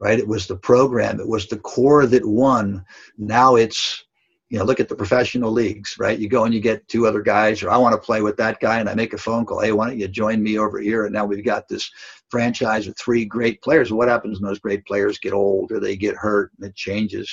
[0.01, 0.19] right?
[0.19, 2.85] It was the program, it was the core that won.
[3.19, 4.05] Now it's,
[4.49, 6.19] you know, look at the professional leagues, right?
[6.19, 8.61] You go and you get two other guys, or I want to play with that
[8.61, 9.61] guy, and I make a phone call.
[9.61, 11.05] Hey, why don't you join me over here?
[11.05, 11.91] And now we've got this
[12.29, 13.93] franchise with three great players.
[13.93, 17.33] What happens when those great players get old or they get hurt and it changes?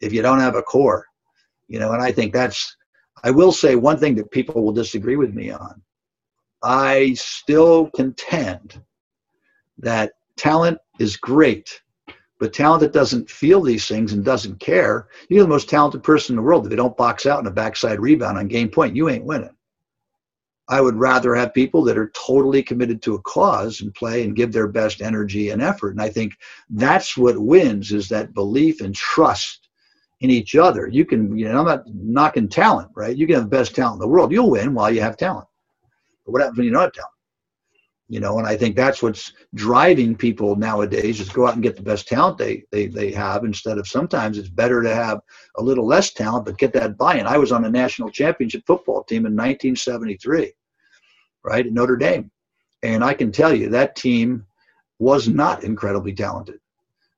[0.00, 1.04] If you don't have a core,
[1.68, 2.74] you know, and I think that's,
[3.22, 5.82] I will say one thing that people will disagree with me on
[6.62, 8.80] I still contend
[9.78, 11.80] that talent is great,
[12.38, 16.34] but talent that doesn't feel these things and doesn't care, you're the most talented person
[16.34, 16.64] in the world.
[16.64, 19.54] If they don't box out in a backside rebound on game point, you ain't winning.
[20.68, 24.36] I would rather have people that are totally committed to a cause and play and
[24.36, 25.90] give their best energy and effort.
[25.90, 26.34] And I think
[26.70, 29.68] that's what wins is that belief and trust
[30.20, 30.86] in each other.
[30.86, 33.16] You can, you know, I'm not knocking talent, right?
[33.16, 34.30] You can have the best talent in the world.
[34.30, 35.48] You'll win while you have talent.
[36.30, 37.12] But what happens when you're not talent?
[38.08, 41.76] You know, and I think that's what's driving people nowadays is go out and get
[41.76, 45.20] the best talent they, they, they have instead of sometimes it's better to have
[45.56, 47.26] a little less talent but get that buy-in.
[47.26, 50.52] I was on a national championship football team in 1973,
[51.44, 52.30] right, at Notre Dame.
[52.82, 54.46] And I can tell you that team
[54.98, 56.60] was not incredibly talented.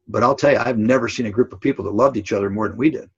[0.09, 2.51] But I'll tell you, I've never seen a group of people that loved each other
[2.51, 3.09] more than we did.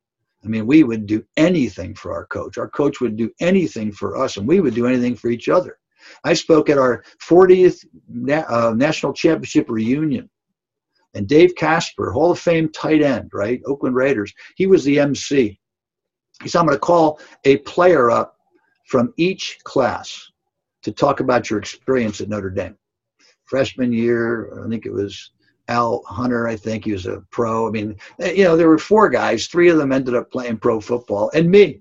[0.45, 2.59] I mean, we would do anything for our coach.
[2.59, 5.79] Our coach would do anything for us, and we would do anything for each other.
[6.23, 10.31] I spoke at our 40th na- uh, national championship reunion,
[11.15, 15.59] and Dave Casper, Hall of Fame tight end, right, Oakland Raiders, he was the MC.
[16.43, 18.37] He said, I'm going to call a player up
[18.87, 20.31] from each class
[20.83, 22.77] to talk about your experience at Notre Dame.
[23.47, 25.31] Freshman year, I think it was
[25.69, 27.67] Al Hunter, I think he was a pro.
[27.67, 29.47] I mean, eh, you know, there were four guys.
[29.47, 31.81] Three of them ended up playing pro football, and me.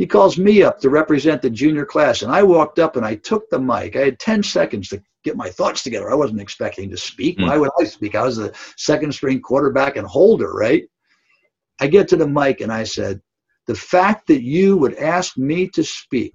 [0.00, 3.16] He calls me up to represent the junior class, and I walked up and I
[3.16, 3.96] took the mic.
[3.96, 6.10] I had 10 seconds to get my thoughts together.
[6.10, 7.36] I wasn't expecting to speak.
[7.36, 7.48] Mm.
[7.48, 8.14] Why would I speak?
[8.14, 10.84] I was the second string quarterback and holder, right?
[11.80, 13.20] I get to the mic and I said,
[13.66, 16.34] The fact that you would ask me to speak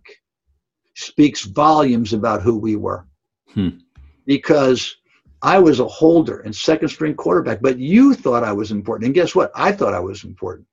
[0.94, 3.08] speaks volumes about who we were.
[3.48, 3.80] Hmm.
[4.28, 4.96] Because
[5.42, 9.08] I was a holder and second string quarterback, but you thought I was important.
[9.08, 9.50] And guess what?
[9.56, 10.68] I thought I was important.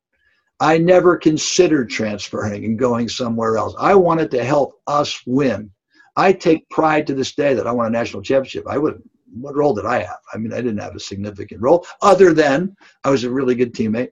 [0.62, 3.74] I never considered transferring and going somewhere else.
[3.80, 5.72] I wanted to help us win.
[6.14, 8.68] I take pride to this day that I won a national championship.
[8.68, 9.02] I would
[9.34, 10.20] what role did I have?
[10.32, 13.74] I mean, I didn't have a significant role other than I was a really good
[13.74, 14.10] teammate.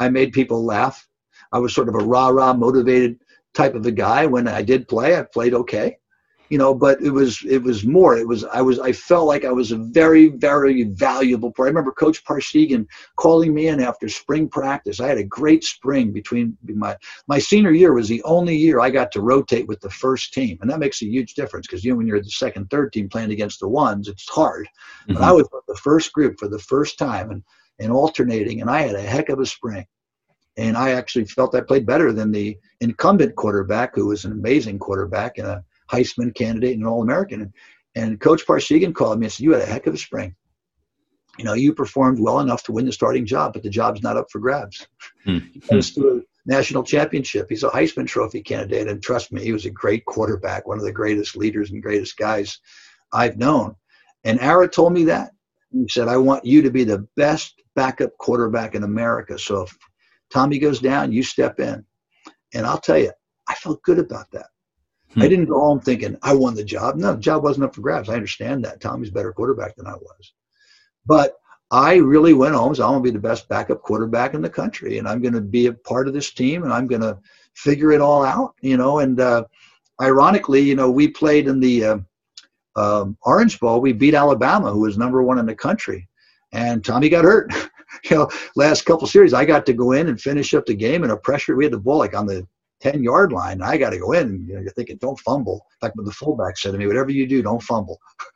[0.00, 1.06] I made people laugh.
[1.52, 3.18] I was sort of a rah rah motivated
[3.52, 4.24] type of a guy.
[4.24, 5.98] When I did play, I played okay
[6.48, 8.16] you know but it was it was more.
[8.16, 11.70] It was i was i felt like i was a very very valuable player i
[11.70, 12.86] remember coach parseghian
[13.16, 15.00] calling me in after spring practice.
[15.00, 18.90] I had a great spring between my my senior year was the only year i
[18.90, 21.90] got to rotate with the first team and that makes a huge difference because you
[21.90, 24.66] know when you're the second third team playing against the ones it's hard.
[25.02, 25.14] Mm-hmm.
[25.14, 27.42] but i was with the first group for the first time and
[27.78, 29.86] and alternating and i had a heck of a spring.
[30.56, 34.78] And i actually felt i played better than the incumbent quarterback who was an amazing
[34.78, 37.42] quarterback and a Heisman candidate and an All American.
[37.42, 37.52] And,
[37.94, 40.34] and Coach Parseghian called me and said, You had a heck of a spring.
[41.38, 44.16] You know, you performed well enough to win the starting job, but the job's not
[44.16, 44.86] up for grabs.
[45.24, 45.38] Hmm.
[45.52, 47.46] He to a national championship.
[47.48, 48.88] He's a Heisman Trophy candidate.
[48.88, 52.16] And trust me, he was a great quarterback, one of the greatest leaders and greatest
[52.16, 52.58] guys
[53.12, 53.74] I've known.
[54.24, 55.32] And Ara told me that.
[55.72, 59.38] He said, I want you to be the best backup quarterback in America.
[59.38, 59.76] So if
[60.32, 61.84] Tommy goes down, you step in.
[62.54, 63.12] And I'll tell you,
[63.48, 64.46] I felt good about that.
[65.14, 65.22] Hmm.
[65.22, 66.96] I didn't go home thinking I won the job.
[66.96, 68.08] No, the job wasn't up for grabs.
[68.08, 68.80] I understand that.
[68.80, 70.32] Tommy's a better quarterback than I was.
[71.06, 71.38] But
[71.70, 72.74] I really went home.
[72.74, 75.34] So I'm going to be the best backup quarterback in the country, and I'm going
[75.34, 77.18] to be a part of this team, and I'm going to
[77.54, 78.54] figure it all out.
[78.60, 79.44] You know, and uh,
[80.00, 81.98] ironically, you know, we played in the uh,
[82.76, 83.80] uh, Orange Bowl.
[83.80, 86.08] We beat Alabama, who was number one in the country,
[86.52, 87.52] and Tommy got hurt.
[88.04, 91.02] you know, last couple series, I got to go in and finish up the game
[91.02, 91.56] in a pressure.
[91.56, 92.46] We had the ball like on the
[92.92, 93.62] 10 yard line.
[93.62, 94.44] I got to go in.
[94.46, 95.66] You know, you're thinking, don't fumble.
[95.82, 97.98] In fact, when the fullback said to me, whatever you do, don't fumble.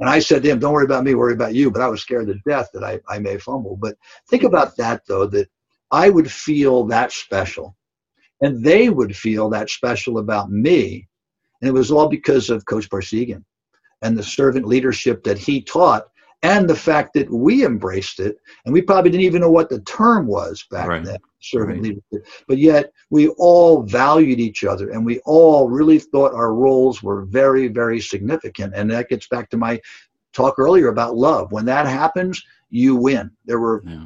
[0.00, 1.72] And I said to him, don't worry about me, worry about you.
[1.72, 3.76] But I was scared to death that I, I may fumble.
[3.76, 3.96] But
[4.30, 5.48] think about that, though, that
[5.90, 7.76] I would feel that special.
[8.40, 11.08] And they would feel that special about me.
[11.60, 13.42] And it was all because of Coach Parseghian
[14.02, 16.04] and the servant leadership that he taught
[16.42, 18.36] and the fact that we embraced it.
[18.64, 21.04] And we probably didn't even know what the term was back right.
[21.04, 21.82] then servant right.
[21.82, 22.28] leadership.
[22.46, 27.24] But yet we all valued each other and we all really thought our roles were
[27.24, 28.74] very, very significant.
[28.74, 29.80] And that gets back to my
[30.32, 31.50] talk earlier about love.
[31.52, 33.30] When that happens, you win.
[33.44, 34.04] There were yeah.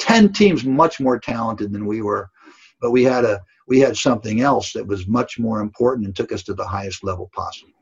[0.00, 2.30] 10 teams much more talented than we were,
[2.80, 6.32] but we had a we had something else that was much more important and took
[6.32, 7.72] us to the highest level possible.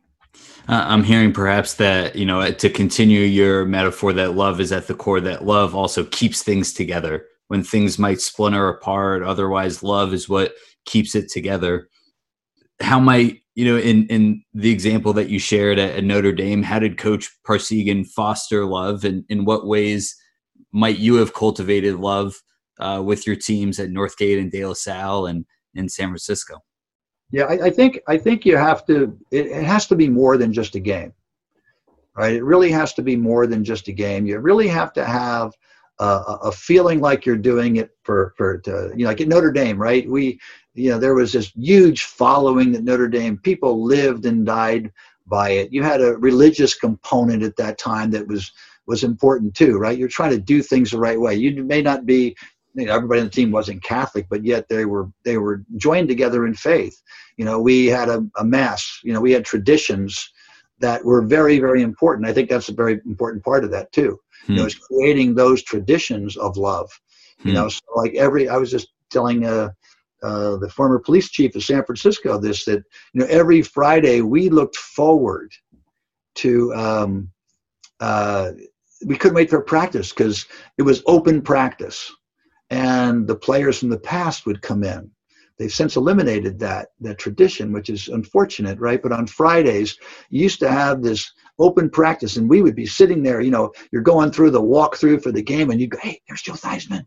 [0.69, 4.89] Uh, I'm hearing perhaps that, you know, to continue your metaphor that love is at
[4.89, 9.23] the core, that love also keeps things together when things might splinter apart.
[9.23, 11.89] Otherwise, love is what keeps it together.
[12.81, 16.63] How might you know in in the example that you shared at, at Notre Dame?
[16.63, 20.15] How did Coach Parseghian foster love, and in what ways
[20.73, 22.35] might you have cultivated love
[22.81, 26.59] uh, with your teams at Northgate and De La Salle and in San Francisco?
[27.33, 29.17] Yeah, I, I, think I think you have to.
[29.31, 31.13] It, it has to be more than just a game,
[32.17, 32.35] right?
[32.35, 34.27] It really has to be more than just a game.
[34.27, 35.53] You really have to have
[35.99, 39.51] uh, a feeling like you're doing it for for to, you know like at Notre
[39.51, 40.09] Dame, right?
[40.09, 40.39] We
[40.75, 43.39] you know there was this huge following at Notre Dame.
[43.39, 44.93] People lived and died
[45.27, 45.73] by it.
[45.73, 48.53] You had a religious component at that time that was
[48.87, 49.99] was important too, right?
[49.99, 51.35] You're trying to do things the right way.
[51.35, 52.37] You may not be
[52.77, 56.09] you know, everybody on the team wasn't Catholic, but yet they were they were joined
[56.09, 57.01] together in faith.
[57.37, 59.01] You know, we had a, a mass.
[59.03, 60.31] You know, we had traditions
[60.79, 62.29] that were very very important.
[62.29, 64.53] I think that's a very important part of that too hmm.
[64.53, 66.91] you know, is creating those traditions of love.
[67.41, 67.49] Hmm.
[67.49, 69.71] You know, so like every, I was just telling uh,
[70.23, 74.49] uh, the former police chief of San Francisco this that you know every Friday we
[74.49, 75.53] looked forward
[76.37, 76.75] to.
[76.75, 77.31] Um,
[78.01, 78.53] uh,
[79.05, 80.47] we couldn't wait for practice because
[80.79, 82.11] it was open practice,
[82.77, 85.11] and the players from the past would come in
[85.59, 89.03] They've since eliminated that that tradition, which is unfortunate, right?
[89.03, 89.97] But on Fridays,
[90.29, 93.41] you used to have this open practice, and we would be sitting there.
[93.41, 96.43] You know, you're going through the walkthrough for the game, and you go, "Hey, there's
[96.43, 97.07] Joe Theismann,"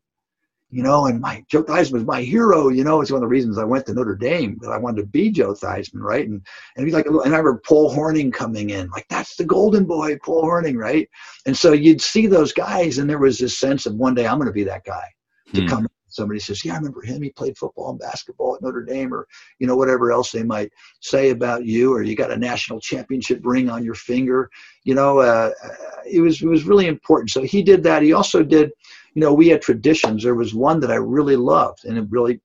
[0.72, 2.70] you know, and my Joe was my hero.
[2.70, 5.02] You know, it's one of the reasons I went to Notre Dame that I wanted
[5.02, 6.28] to be Joe Theismann, right?
[6.28, 6.42] And
[6.76, 10.18] and be like, and I remember Paul Hornung coming in, like that's the golden boy,
[10.26, 11.08] Paul Hornung, right?
[11.46, 14.40] And so you'd see those guys, and there was this sense of one day I'm
[14.40, 15.06] going to be that guy
[15.54, 15.68] to hmm.
[15.68, 17.22] come somebody says, "Yeah, I remember him.
[17.22, 19.28] He played football and basketball at Notre Dame," or
[19.60, 20.72] you know whatever else they might
[21.02, 24.50] say about you, or you got a national championship ring on your finger.
[24.84, 25.70] You know, uh, uh,
[26.10, 27.30] it was it was really important.
[27.30, 28.04] So he did that.
[28.04, 28.72] He also did.
[29.16, 30.24] You know, we had traditions.
[30.24, 32.40] There was one that I really loved, and it really,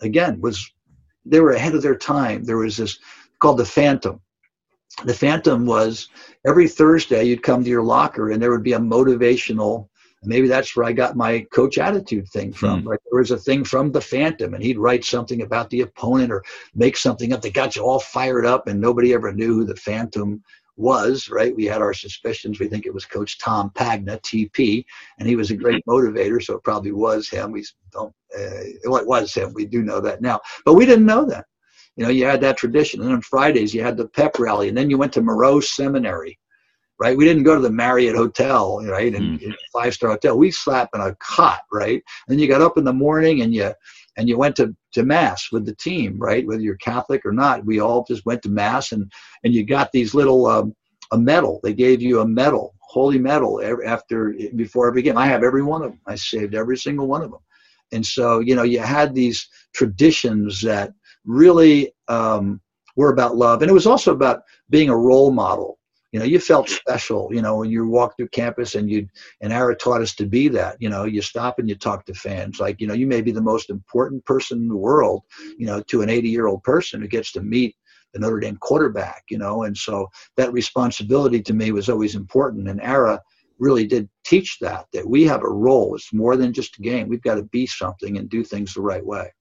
[0.00, 0.72] again, was
[1.24, 2.44] they were ahead of their time.
[2.44, 2.98] There was this
[3.38, 4.20] called the Phantom.
[5.04, 6.08] The Phantom was
[6.46, 9.88] every Thursday you'd come to your locker and there would be a motivational
[10.26, 12.82] maybe that's where I got my coach attitude thing from.
[12.82, 12.88] Hmm.
[12.88, 13.00] Right?
[13.10, 16.42] There was a thing from the Phantom, and he'd write something about the opponent or
[16.74, 19.76] make something up that got you all fired up, and nobody ever knew who the
[19.76, 20.42] Phantom
[20.76, 21.28] was.
[21.28, 21.54] Right?
[21.54, 22.60] We had our suspicions.
[22.60, 24.84] We think it was Coach Tom Pagna, TP,
[25.18, 27.52] and he was a great motivator, so it probably was him.
[27.52, 28.14] We don't.
[28.36, 29.52] Uh, well, it was him.
[29.54, 31.46] We do know that now, but we didn't know that.
[31.96, 34.76] You know, you had that tradition, and on Fridays you had the pep rally, and
[34.76, 36.38] then you went to Moreau Seminary
[36.98, 37.16] right?
[37.16, 39.14] We didn't go to the Marriott Hotel, right?
[39.14, 39.54] And mm.
[39.72, 40.38] five star hotel.
[40.38, 42.02] We slept in a cot, right?
[42.28, 43.72] And you got up in the morning and you
[44.16, 46.46] and you went to, to mass with the team, right?
[46.46, 49.10] Whether you're Catholic or not, we all just went to mass and
[49.42, 50.74] and you got these little um,
[51.12, 51.60] a medal.
[51.62, 55.18] They gave you a medal, holy medal, after before every game.
[55.18, 56.00] I have every one of them.
[56.06, 57.40] I saved every single one of them.
[57.92, 60.92] And so you know you had these traditions that
[61.24, 62.60] really um,
[62.96, 65.78] were about love, and it was also about being a role model
[66.14, 69.08] you know you felt special you know when you walked through campus and you
[69.40, 72.14] and ara taught us to be that you know you stop and you talk to
[72.14, 72.60] fans.
[72.60, 75.22] Like you know you may be the most important person in the world
[75.58, 77.74] you know to an 80 year old person who gets to meet
[78.12, 82.68] the notre dame quarterback you know and so that responsibility to me was always important.
[82.68, 83.20] And ara
[83.58, 85.96] really did teach that that we have a role.
[85.96, 87.08] It's more than just a game.
[87.08, 89.32] We've got to be something and do things the right way.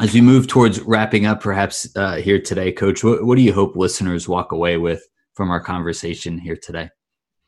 [0.00, 3.52] As we move towards wrapping up perhaps uh, here today coach what, what do you
[3.52, 6.88] hope listeners walk away with from our conversation here today?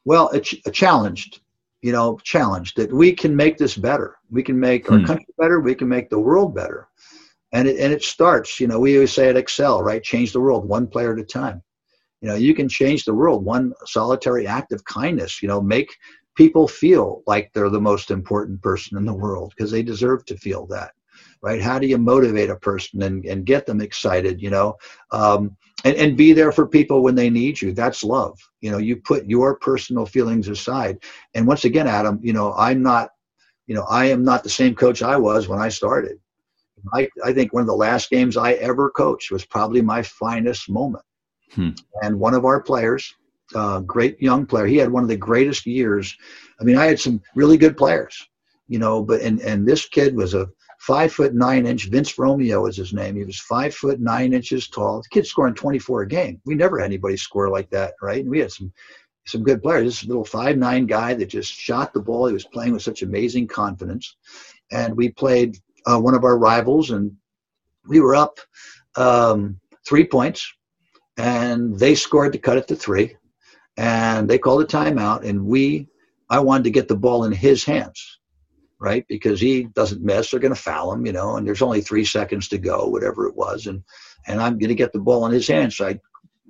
[0.04, 1.40] Well, a, ch- a challenged,
[1.80, 4.16] you know, challenged that we can make this better.
[4.30, 4.94] We can make hmm.
[4.94, 5.60] our country better.
[5.60, 6.88] We can make the world better.
[7.52, 10.02] And it, and it starts, you know, we always say at Excel, right?
[10.02, 11.62] Change the world one player at a time.
[12.22, 15.94] You know, you can change the world one solitary act of kindness, you know, make
[16.36, 20.36] people feel like they're the most important person in the world because they deserve to
[20.36, 20.92] feel that
[21.42, 21.60] right?
[21.60, 24.76] How do you motivate a person and, and get them excited, you know?
[25.10, 27.72] Um, and, and be there for people when they need you.
[27.72, 28.38] That's love.
[28.60, 30.98] You know, you put your personal feelings aside.
[31.34, 33.10] And once again, Adam, you know, I'm not,
[33.66, 36.18] you know, I am not the same coach I was when I started.
[36.94, 40.68] I, I think one of the last games I ever coached was probably my finest
[40.68, 41.04] moment.
[41.52, 41.70] Hmm.
[42.02, 43.14] And one of our players,
[43.54, 46.16] uh, great young player, he had one of the greatest years.
[46.60, 48.26] I mean, I had some really good players,
[48.68, 50.48] you know, but and and this kid was a
[50.82, 51.88] five foot nine inch.
[51.88, 53.14] Vince Romeo is his name.
[53.14, 55.00] He was five foot nine inches tall.
[55.00, 56.40] The kid scoring 24 a game.
[56.44, 58.20] We never had anybody score like that, right?
[58.20, 58.72] And we had some
[59.24, 59.84] some good players.
[59.84, 62.26] This little five nine guy that just shot the ball.
[62.26, 64.16] He was playing with such amazing confidence.
[64.72, 65.56] And we played
[65.86, 67.12] uh, one of our rivals, and
[67.86, 68.40] we were up
[68.96, 70.52] um, three points,
[71.16, 73.16] and they scored to cut it to three,
[73.76, 75.86] and they called a timeout, and we.
[76.30, 78.18] I wanted to get the ball in his hands
[78.82, 79.06] right?
[79.06, 82.04] Because he doesn't miss, they're going to foul him, you know, and there's only three
[82.04, 83.68] seconds to go, whatever it was.
[83.68, 83.84] And,
[84.26, 85.76] and I'm going to get the ball in his hands.
[85.76, 86.00] So I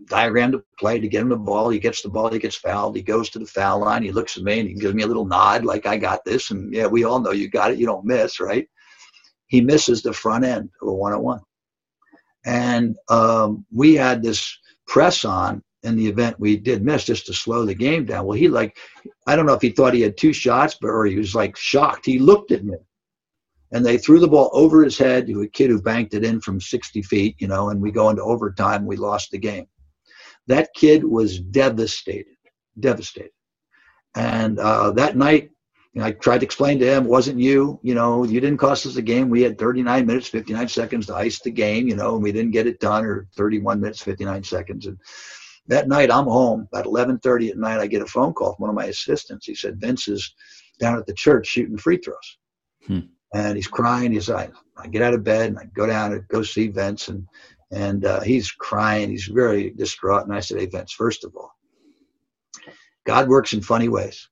[0.07, 1.69] diagrammed the play to get him the ball.
[1.69, 2.97] He gets the ball, he gets fouled.
[2.97, 4.03] He goes to the foul line.
[4.03, 6.51] He looks at me and he gives me a little nod like, I got this.
[6.51, 7.79] And yeah, we all know you got it.
[7.79, 8.67] You don't miss, right?
[9.49, 11.41] He misses the front end of a one on one.
[12.47, 17.35] And um, we had this press on in the event we did miss just to
[17.35, 18.27] slow the game down.
[18.27, 18.77] Well, he like,
[19.27, 21.57] I don't know if he thought he had two shots, but or he was like
[21.57, 22.07] shocked.
[22.07, 22.77] He looked at me,
[23.73, 26.41] and they threw the ball over his head to a kid who banked it in
[26.41, 28.87] from 60 feet, you know, and we go into overtime.
[28.87, 29.67] We lost the game.
[30.47, 32.37] That kid was devastated,
[32.79, 33.31] devastated.
[34.15, 35.51] And uh, that night,
[35.93, 38.87] you know, I tried to explain to him, wasn't you, you know, you didn't cost
[38.87, 39.29] us the game.
[39.29, 42.53] We had 39 minutes, 59 seconds to ice the game, you know, and we didn't
[42.53, 44.87] get it done, or 31 minutes, 59 seconds.
[44.87, 44.99] And
[45.69, 47.79] that night, I'm home about 11:30 at night.
[47.79, 49.47] I get a phone call from one of my assistants.
[49.47, 50.35] He said Vince is
[50.79, 52.39] down at the church shooting free throws,
[52.87, 53.01] hmm.
[53.33, 54.13] and he's crying.
[54.13, 57.09] He's like, I get out of bed and I go down and go see Vince,
[57.09, 57.27] and
[57.71, 59.11] and uh, he's crying.
[59.11, 60.25] He's very distraught.
[60.25, 61.53] And I said, Hey Vince, first of all,
[63.07, 64.29] God works in funny ways,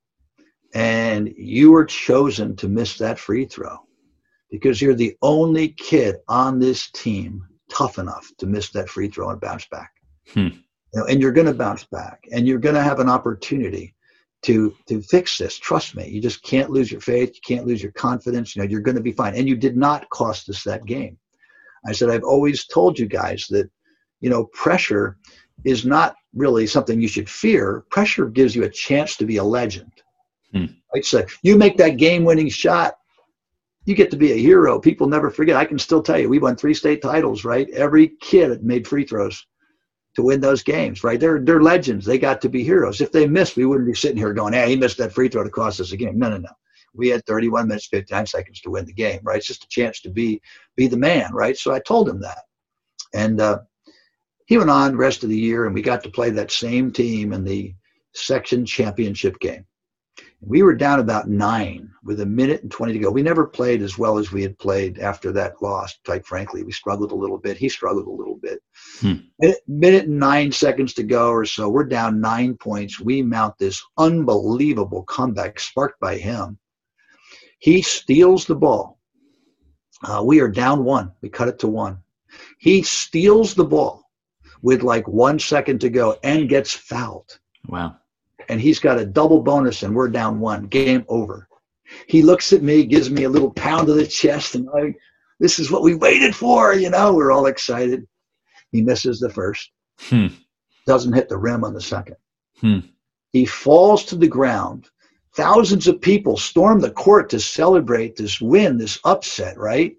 [0.74, 3.78] and you were chosen to miss that free throw
[4.51, 9.31] because you're the only kid on this team tough enough to miss that free throw
[9.31, 9.93] and bounce back.
[10.35, 10.48] Hmm
[10.93, 13.95] you know, and you're going to bounce back and you're going to have an opportunity
[14.43, 15.59] to to fix this.
[15.59, 18.69] Trust me you just can't lose your faith you can't lose your confidence you know
[18.69, 19.35] you're going to be fine.
[19.35, 21.19] And you did not cost us that game.
[21.87, 23.71] I said i've always told you guys that
[24.21, 25.19] you know pressure
[25.65, 27.85] is not really something you should fear.
[27.91, 29.93] Pressure gives you a chance to be a legend.
[30.53, 30.67] Hmm.
[30.93, 31.05] right?
[31.05, 32.95] So you make that game winning shot
[33.87, 34.79] you get to be a hero.
[34.79, 35.57] People never forget.
[35.57, 37.69] I can still tell you we won three state titles right?
[37.71, 39.47] Every kid made free throws
[40.20, 41.18] to win those games, right?
[41.18, 42.05] They're they're legends.
[42.05, 43.01] They got to be heroes.
[43.01, 45.42] If they missed, we wouldn't be sitting here going, "Hey, he missed that free throw
[45.42, 46.51] to cost us a game." No, no, no.
[46.92, 49.38] We had 31 minutes, 59 seconds to win the game, right?
[49.38, 50.40] It's just a chance to be
[50.76, 51.56] be the man, right?
[51.56, 52.42] So I told him that,
[53.14, 53.60] and uh,
[54.47, 56.92] he went on the rest of the year, and we got to play that same
[56.92, 57.74] team in the
[58.14, 59.64] section championship game.
[60.43, 63.11] We were down about nine with a minute and 20 to go.
[63.11, 66.62] We never played as well as we had played after that loss, quite frankly.
[66.62, 67.59] We struggled a little bit.
[67.59, 68.62] He struggled a little bit.
[69.01, 69.15] Hmm.
[69.39, 71.69] Minute, minute and nine seconds to go or so.
[71.69, 72.99] We're down nine points.
[72.99, 76.59] We mount this unbelievable comeback sparked by him.
[77.59, 78.99] He steals the ball.
[80.03, 81.12] Uh, we are down one.
[81.21, 81.99] We cut it to one.
[82.59, 84.05] He steals the ball
[84.62, 87.39] with like one second to go and gets fouled.
[87.69, 87.97] Wow.
[88.51, 90.66] And he's got a double bonus, and we're down one.
[90.66, 91.48] Game over.
[92.09, 94.93] He looks at me, gives me a little pound of the chest, and I,
[95.39, 96.74] this is what we waited for.
[96.74, 98.06] You know, we're all excited.
[98.72, 99.70] He misses the first,
[100.01, 100.27] hmm.
[100.85, 102.16] doesn't hit the rim on the second.
[102.60, 102.81] Hmm.
[103.32, 104.89] He falls to the ground.
[105.36, 109.97] Thousands of people storm the court to celebrate this win, this upset, right?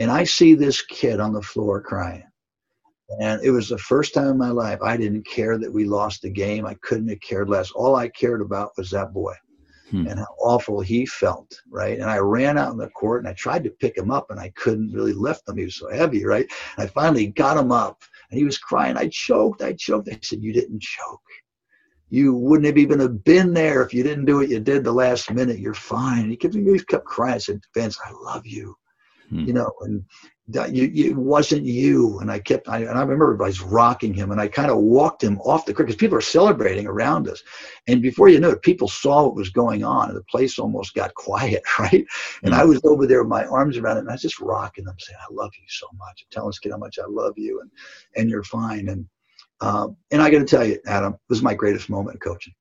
[0.00, 2.24] And I see this kid on the floor crying.
[3.20, 6.22] And it was the first time in my life I didn't care that we lost
[6.22, 6.66] the game.
[6.66, 7.70] I couldn't have cared less.
[7.70, 9.34] All I cared about was that boy
[9.90, 10.06] hmm.
[10.06, 11.98] and how awful he felt, right?
[11.98, 14.38] And I ran out in the court and I tried to pick him up and
[14.38, 15.56] I couldn't really lift him.
[15.56, 16.46] He was so heavy, right?
[16.76, 18.96] And I finally got him up and he was crying.
[18.96, 19.62] I choked.
[19.62, 20.08] I choked.
[20.08, 21.20] I said, You didn't choke.
[22.10, 24.92] You wouldn't have even have been there if you didn't do what you did the
[24.92, 25.58] last minute.
[25.58, 26.22] You're fine.
[26.22, 27.34] And he kept, he kept crying.
[27.34, 28.74] I said, Vince, I love you.
[29.28, 29.44] Hmm.
[29.44, 30.02] You know, and
[30.48, 32.18] you, you, it wasn't you.
[32.20, 34.78] And I kept, I, and I remember I was rocking him and I kind of
[34.78, 37.42] walked him off the court because people are celebrating around us.
[37.86, 40.94] And before you know it, people saw what was going on and the place almost
[40.94, 42.06] got quiet, right?
[42.42, 44.86] And I was over there with my arms around him and I was just rocking
[44.86, 46.22] him saying, I love you so much.
[46.24, 47.70] I'm telling this kid how much I love you and,
[48.16, 48.88] and you're fine.
[48.88, 49.06] And,
[49.60, 52.54] um, and I got to tell you, Adam, this was my greatest moment of coaching.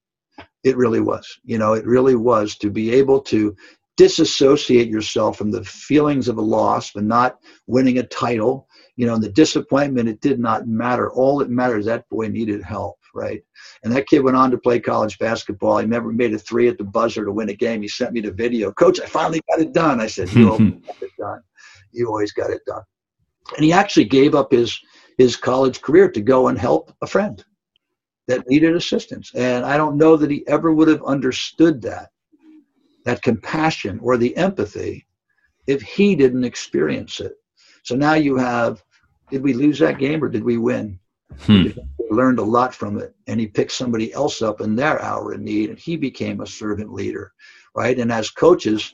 [0.63, 1.39] It really was.
[1.45, 3.55] You know, it really was to be able to
[3.97, 8.67] disassociate yourself from the feelings of a loss and not winning a title.
[8.95, 11.11] You know, and the disappointment, it did not matter.
[11.11, 13.43] All that matters, that boy needed help, right?
[13.83, 15.77] And that kid went on to play college basketball.
[15.77, 17.81] He never made a three at the buzzer to win a game.
[17.81, 18.71] He sent me the video.
[18.71, 19.99] Coach, I finally got it done.
[19.99, 21.41] I said, You always got it done.
[21.91, 22.83] You always got it done.
[23.55, 24.79] And he actually gave up his
[25.17, 27.43] his college career to go and help a friend
[28.27, 29.31] that needed assistance.
[29.33, 32.09] And I don't know that he ever would have understood that
[33.07, 35.07] that compassion or the empathy
[35.65, 37.35] if he didn't experience it.
[37.83, 38.83] So now you have
[39.31, 40.99] did we lose that game or did we win?
[41.39, 41.67] Hmm.
[42.09, 45.39] learned a lot from it and he picked somebody else up in their hour of
[45.39, 47.33] need and he became a servant leader
[47.75, 48.93] right and as coaches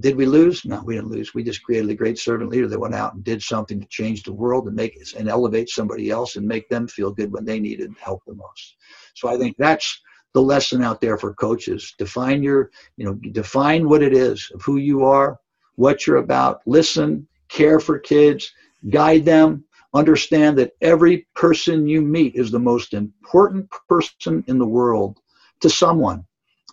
[0.00, 2.80] did we lose no we didn't lose we just created a great servant leader that
[2.80, 6.34] went out and did something to change the world and make and elevate somebody else
[6.34, 8.74] and make them feel good when they needed help the most
[9.14, 10.02] so i think that's
[10.34, 11.94] the lesson out there for coaches.
[11.98, 15.38] Define your, you know, define what it is of who you are,
[15.76, 16.60] what you're about.
[16.66, 18.52] Listen, care for kids,
[18.90, 19.64] guide them.
[19.94, 25.18] Understand that every person you meet is the most important person in the world
[25.60, 26.24] to someone.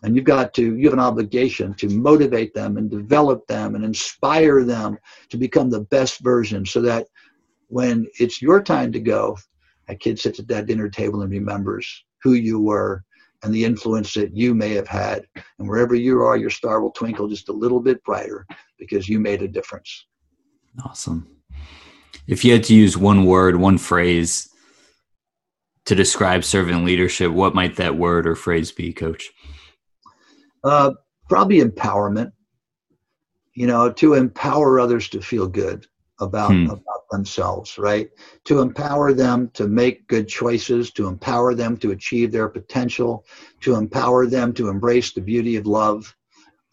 [0.04, 3.84] And you've got to, you have an obligation to motivate them and develop them and
[3.84, 4.98] inspire them
[5.30, 7.08] to become the best version so that
[7.70, 9.38] when it's your time to go,
[9.88, 13.04] a kid sits at that dinner table and remembers who you were
[13.46, 15.28] and the influence that you may have had.
[15.60, 18.46] And wherever you are, your star will twinkle just a little bit brighter
[18.80, 20.08] because you made a difference.
[20.84, 21.28] Awesome.
[22.28, 24.50] If you had to use one word, one phrase
[25.86, 29.30] to describe servant leadership, what might that word or phrase be, coach?
[30.64, 30.92] Uh,
[31.30, 32.32] probably empowerment.
[33.54, 35.86] You know, to empower others to feel good
[36.20, 36.66] about, hmm.
[36.70, 38.10] about themselves, right?
[38.46, 43.26] To empower them to make good choices, to empower them to achieve their potential,
[43.62, 46.16] to empower them to embrace the beauty of love.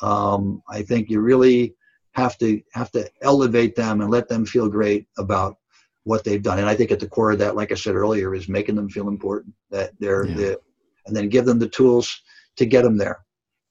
[0.01, 1.75] Um, I think you really
[2.13, 5.57] have to have to elevate them and let them feel great about
[6.05, 6.59] what they've done.
[6.59, 8.89] And I think at the core of that, like I said earlier, is making them
[8.89, 10.55] feel important that they're, yeah.
[11.07, 12.23] and then give them the tools
[12.57, 13.25] to get them there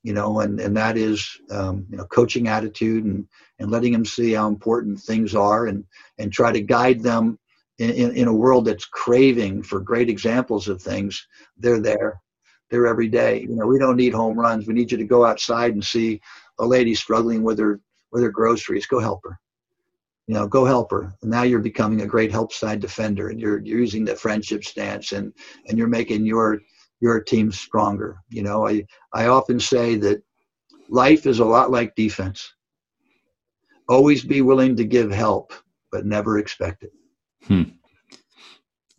[0.03, 3.27] you know, and, and that is, um, you know, coaching attitude and,
[3.59, 5.85] and letting them see how important things are and,
[6.17, 7.37] and try to guide them
[7.77, 11.27] in, in, in a world that's craving for great examples of things.
[11.57, 12.19] They're there.
[12.69, 13.41] They're every day.
[13.41, 14.65] You know, we don't need home runs.
[14.65, 16.21] We need you to go outside and see
[16.57, 17.79] a lady struggling with her,
[18.11, 18.87] with her groceries.
[18.87, 19.39] Go help her
[20.31, 21.13] you know, go help her.
[21.23, 25.11] Now you're becoming a great help side defender, and you're, you're using the friendship stance,
[25.11, 25.33] and
[25.67, 26.61] and you're making your
[27.01, 28.21] your team stronger.
[28.29, 30.21] You know, I, I often say that
[30.89, 32.53] life is a lot like defense.
[33.89, 35.53] Always be willing to give help,
[35.91, 36.91] but never expect it.
[37.43, 37.63] Hmm.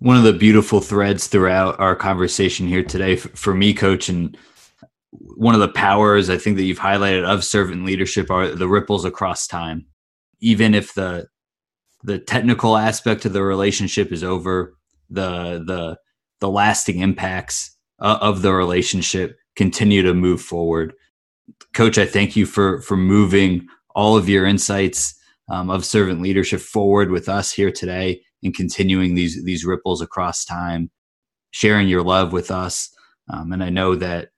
[0.01, 4.37] One of the beautiful threads throughout our conversation here today, for me, coach, and
[5.11, 9.05] one of the powers I think that you've highlighted of servant leadership are the ripples
[9.05, 9.87] across time.
[10.41, 11.29] Even if the
[12.03, 14.75] the technical aspect of the relationship is over,
[15.09, 15.97] the the
[16.41, 20.93] the lasting impacts uh, of the relationship continue to move forward.
[21.73, 25.19] Coach, I thank you for for moving all of your insights
[25.51, 30.45] um, of servant leadership forward with us here today and continuing these these ripples across
[30.45, 30.91] time,
[31.51, 32.95] sharing your love with us.
[33.33, 34.31] Um, and I know that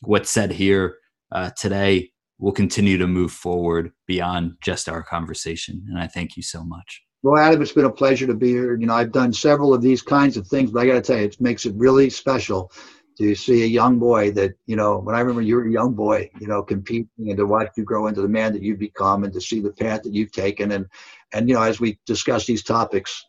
[0.00, 0.96] what's said here
[1.30, 5.86] uh, today will continue to move forward beyond just our conversation.
[5.88, 7.02] And I thank you so much.
[7.22, 8.74] Well, Adam, it's been a pleasure to be here.
[8.74, 11.18] You know, I've done several of these kinds of things, but I got to tell
[11.18, 12.72] you, it makes it really special
[13.18, 15.92] to see a young boy that, you know, when I remember you were a young
[15.92, 19.24] boy, you know, competing and to watch you grow into the man that you've become
[19.24, 20.72] and to see the path that you've taken.
[20.72, 20.86] And,
[21.32, 23.24] and, you know, as we discuss these topics,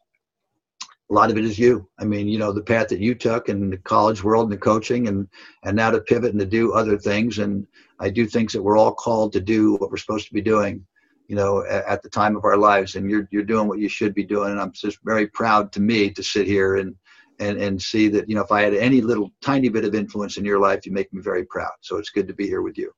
[1.12, 1.88] a lot of it is you.
[2.00, 4.58] I mean, you know, the path that you took in the college world and the
[4.58, 5.28] coaching and,
[5.64, 7.40] and now to pivot and to do other things.
[7.40, 7.68] And
[8.00, 10.86] I do things that we're all called to do what we're supposed to be doing,
[11.28, 12.96] you know, at, at the time of our lives.
[12.96, 14.52] And you're, you're doing what you should be doing.
[14.52, 16.96] And I'm just very proud to me to sit here and,
[17.40, 20.38] and, and see that, you know, if I had any little tiny bit of influence
[20.38, 21.72] in your life, you make me very proud.
[21.82, 22.92] So it's good to be here with you.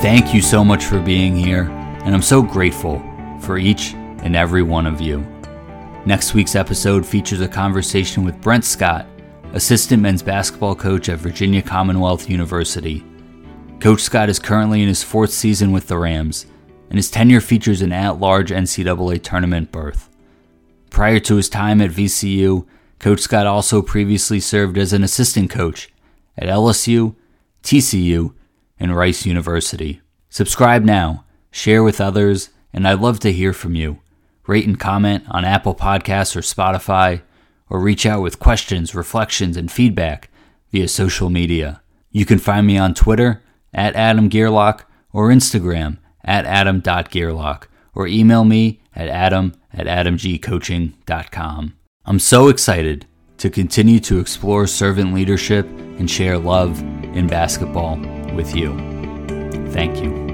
[0.00, 1.64] Thank you so much for being here.
[2.04, 3.02] And I'm so grateful
[3.40, 5.20] for each and every one of you.
[6.06, 9.06] Next week's episode features a conversation with Brent Scott,
[9.52, 13.04] assistant men's basketball coach at Virginia Commonwealth University.
[13.80, 16.46] Coach Scott is currently in his fourth season with the Rams,
[16.88, 20.09] and his tenure features an at large NCAA tournament berth.
[20.90, 22.66] Prior to his time at VCU,
[22.98, 25.90] Coach Scott also previously served as an assistant coach
[26.36, 27.14] at LSU,
[27.62, 28.34] TCU,
[28.78, 30.00] and Rice University.
[30.28, 34.00] Subscribe now, share with others, and I'd love to hear from you
[34.46, 37.22] rate and comment on Apple Podcasts or Spotify,
[37.68, 40.28] or reach out with questions, reflections, and feedback
[40.72, 41.80] via social media.
[42.10, 43.42] You can find me on Twitter
[43.72, 47.64] at Adam Gierlach or Instagram at adam.gierlach
[47.94, 51.76] or email me at adam at adamgcoaching.com.
[52.04, 53.06] I'm so excited
[53.38, 56.80] to continue to explore servant leadership and share love
[57.14, 57.98] in basketball
[58.34, 58.76] with you.
[59.70, 60.29] Thank you.